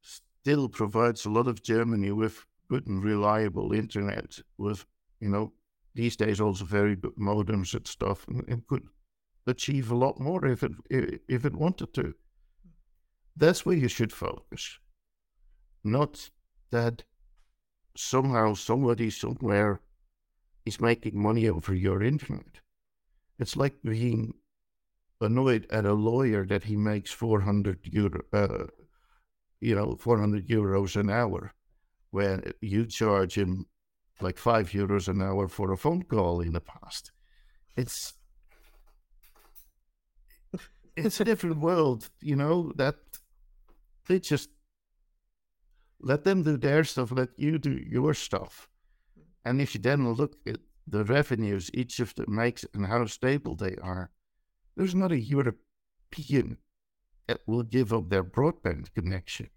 still 0.01 0.69
provides 0.69 1.25
a 1.25 1.29
lot 1.29 1.47
of 1.47 1.61
Germany 1.61 2.11
with 2.11 2.45
good 2.69 2.87
and 2.87 3.03
reliable 3.03 3.73
internet, 3.73 4.39
with, 4.57 4.85
you 5.19 5.29
know, 5.29 5.53
these 5.95 6.15
days 6.15 6.39
also 6.39 6.65
very 6.65 6.95
good 6.95 7.15
modems 7.15 7.73
and 7.73 7.87
stuff, 7.87 8.27
and, 8.27 8.47
and 8.47 8.67
could 8.67 8.87
achieve 9.47 9.91
a 9.91 9.95
lot 9.95 10.19
more 10.19 10.45
if 10.45 10.63
it 10.63 10.71
if 10.89 11.45
it 11.45 11.55
wanted 11.55 11.93
to. 11.93 12.13
That's 13.35 13.65
where 13.65 13.77
you 13.77 13.87
should 13.87 14.13
focus, 14.13 14.79
not 15.83 16.29
that 16.71 17.03
somehow 17.95 18.53
somebody 18.53 19.09
somewhere 19.09 19.81
is 20.65 20.79
making 20.79 21.21
money 21.21 21.49
over 21.49 21.73
your 21.73 22.03
internet. 22.03 22.61
It's 23.39 23.55
like 23.55 23.81
being 23.83 24.33
annoyed 25.21 25.65
at 25.69 25.85
a 25.85 25.93
lawyer 25.93 26.45
that 26.45 26.63
he 26.63 26.75
makes 26.75 27.11
400 27.11 27.79
euro, 27.91 28.21
uh, 28.33 28.67
you 29.59 29.75
know, 29.75 29.95
400 29.99 30.47
euros 30.47 30.95
an 30.95 31.09
hour 31.09 31.53
when 32.11 32.53
you 32.61 32.85
charge 32.85 33.37
him 33.37 33.65
like 34.21 34.37
five 34.37 34.71
euros 34.71 35.07
an 35.07 35.21
hour 35.21 35.47
for 35.47 35.71
a 35.71 35.77
phone 35.77 36.03
call 36.03 36.41
in 36.41 36.53
the 36.53 36.61
past. 36.61 37.11
It's 37.75 38.13
it's 40.95 41.21
a 41.21 41.25
different 41.25 41.59
world, 41.59 42.09
you 42.21 42.35
know, 42.35 42.73
that 42.75 42.97
they 44.07 44.19
just 44.19 44.49
let 46.01 46.23
them 46.23 46.43
do 46.43 46.57
their 46.57 46.83
stuff, 46.83 47.11
let 47.11 47.29
you 47.37 47.57
do 47.57 47.71
your 47.71 48.13
stuff. 48.13 48.69
And 49.45 49.61
if 49.61 49.73
you 49.75 49.81
then 49.81 50.11
look 50.13 50.35
at 50.45 50.59
the 50.87 51.03
revenues 51.03 51.69
each 51.73 51.99
of 51.99 52.15
them 52.15 52.35
makes 52.35 52.65
and 52.73 52.87
how 52.87 53.05
stable 53.05 53.55
they 53.55 53.75
are, 53.81 54.11
there's 54.75 54.95
not 54.95 55.11
a 55.11 55.19
European 55.19 56.57
that 57.27 57.41
will 57.45 57.63
give 57.63 57.93
up 57.93 58.09
their 58.09 58.23
broadband 58.23 58.93
connection. 58.93 59.49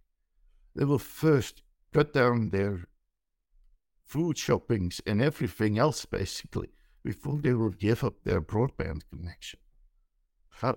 They 0.75 0.85
will 0.85 0.99
first 0.99 1.63
cut 1.93 2.13
down 2.13 2.51
their 2.51 2.85
food 4.13 4.37
shoppings 4.37 5.01
and 5.07 5.23
everything 5.23 5.79
else, 5.79 6.05
basically, 6.05 6.69
before 7.03 7.39
they 7.41 7.55
will 7.55 7.71
give 7.71 8.05
up 8.05 8.17
their 8.25 8.43
broadband 8.43 9.01
connection. 9.11 9.59
How, 10.61 10.77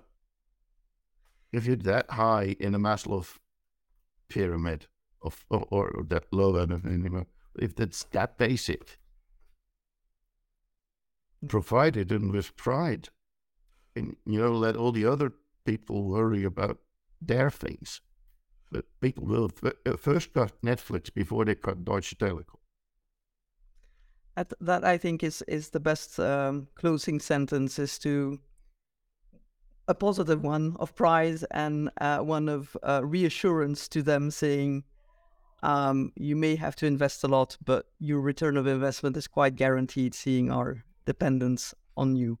if 1.52 1.66
you're 1.66 1.84
that 1.92 2.10
high 2.10 2.56
in 2.58 2.74
a 2.74 2.78
Maslow 2.78 3.26
pyramid 4.30 4.86
of, 5.20 5.44
or, 5.50 5.66
or 5.70 6.04
that 6.08 6.24
low 6.32 6.56
anymore, 6.56 7.26
if 7.58 7.76
that's 7.76 8.04
that 8.12 8.38
basic, 8.38 8.98
provided 11.46 12.10
and 12.10 12.32
with 12.32 12.56
pride, 12.56 13.10
and 13.94 14.16
you 14.24 14.40
know, 14.40 14.52
let 14.52 14.76
all 14.76 14.92
the 14.92 15.04
other 15.04 15.32
people 15.66 16.04
worry 16.04 16.44
about 16.44 16.78
their 17.20 17.50
things. 17.50 18.00
But 18.72 18.86
people 19.00 19.26
will 19.26 19.50
f- 19.62 19.74
uh, 19.84 19.96
first 19.96 20.32
cut 20.32 20.52
Netflix 20.62 21.12
before 21.12 21.44
they 21.44 21.54
cut 21.54 21.84
Deutsche 21.84 22.16
Telekom. 22.18 22.60
That, 24.36 24.52
that 24.60 24.84
I 24.84 24.98
think 24.98 25.22
is 25.22 25.42
is 25.48 25.70
the 25.70 25.80
best 25.80 26.20
um, 26.20 26.68
closing 26.74 27.20
sentence 27.20 27.78
is 27.78 27.98
to 28.00 28.38
a 29.88 29.94
positive 29.94 30.42
one 30.42 30.76
of 30.78 30.94
pride 30.94 31.38
and 31.50 31.90
uh, 32.00 32.18
one 32.18 32.48
of 32.48 32.76
uh, 32.82 33.00
reassurance 33.04 33.88
to 33.88 34.02
them 34.02 34.30
saying 34.30 34.84
um, 35.62 36.12
you 36.16 36.36
may 36.36 36.56
have 36.56 36.76
to 36.76 36.86
invest 36.86 37.24
a 37.24 37.28
lot, 37.28 37.56
but 37.64 37.86
your 37.98 38.20
return 38.20 38.56
of 38.56 38.66
investment 38.66 39.16
is 39.16 39.26
quite 39.26 39.56
guaranteed, 39.56 40.14
seeing 40.14 40.50
our 40.50 40.84
dependence 41.06 41.74
on 41.96 42.16
you. 42.16 42.38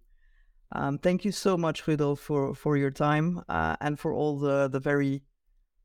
Um, 0.72 0.98
thank 0.98 1.24
you 1.24 1.32
so 1.32 1.56
much, 1.56 1.86
Rudolf, 1.86 2.20
for, 2.20 2.54
for 2.54 2.76
your 2.76 2.90
time 2.90 3.42
uh, 3.48 3.76
and 3.80 3.98
for 3.98 4.12
all 4.12 4.38
the, 4.38 4.68
the 4.68 4.80
very 4.80 5.22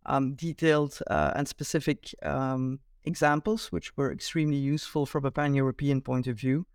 um, 0.06 0.34
detailed 0.34 1.00
uh, 1.10 1.32
and 1.36 1.48
specific 1.48 2.14
um, 2.24 2.80
examples, 3.04 3.72
which 3.72 3.96
were 3.98 4.12
extremely 4.12 4.58
useful 4.58 5.06
from 5.06 5.26
a 5.26 5.32
pan 5.32 5.54
European 5.54 6.02
point 6.02 6.28
of 6.28 6.38
view. 6.38 6.66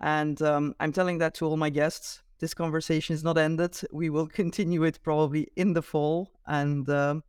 And 0.00 0.40
um, 0.42 0.74
I'm 0.80 0.92
telling 0.92 1.18
that 1.18 1.34
to 1.34 1.46
all 1.46 1.56
my 1.56 1.70
guests. 1.70 2.22
this 2.40 2.54
conversation 2.54 3.14
is 3.14 3.22
not 3.22 3.38
ended. 3.38 3.78
We 3.92 4.10
will 4.10 4.26
continue 4.26 4.82
it 4.84 4.98
probably 5.02 5.48
in 5.56 5.74
the 5.74 5.82
fall, 5.82 6.30
and 6.46 6.88
um, 6.88 7.22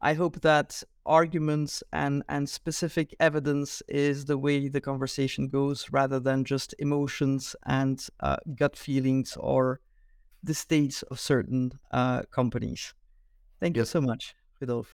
I 0.00 0.14
hope 0.14 0.40
that 0.40 0.82
arguments 1.06 1.82
and 1.92 2.22
and 2.28 2.48
specific 2.48 3.14
evidence 3.20 3.82
is 3.86 4.24
the 4.24 4.38
way 4.38 4.68
the 4.68 4.80
conversation 4.80 5.48
goes, 5.48 5.88
rather 5.92 6.18
than 6.18 6.44
just 6.44 6.74
emotions 6.78 7.54
and 7.66 8.06
uh, 8.20 8.36
gut 8.56 8.76
feelings 8.76 9.36
or 9.38 9.80
the 10.42 10.54
states 10.54 11.02
of 11.04 11.20
certain 11.20 11.72
uh, 11.90 12.22
companies. 12.30 12.94
Thank 13.60 13.76
you 13.76 13.84
so 13.84 14.00
much, 14.00 14.34
Rudolf. 14.60 14.92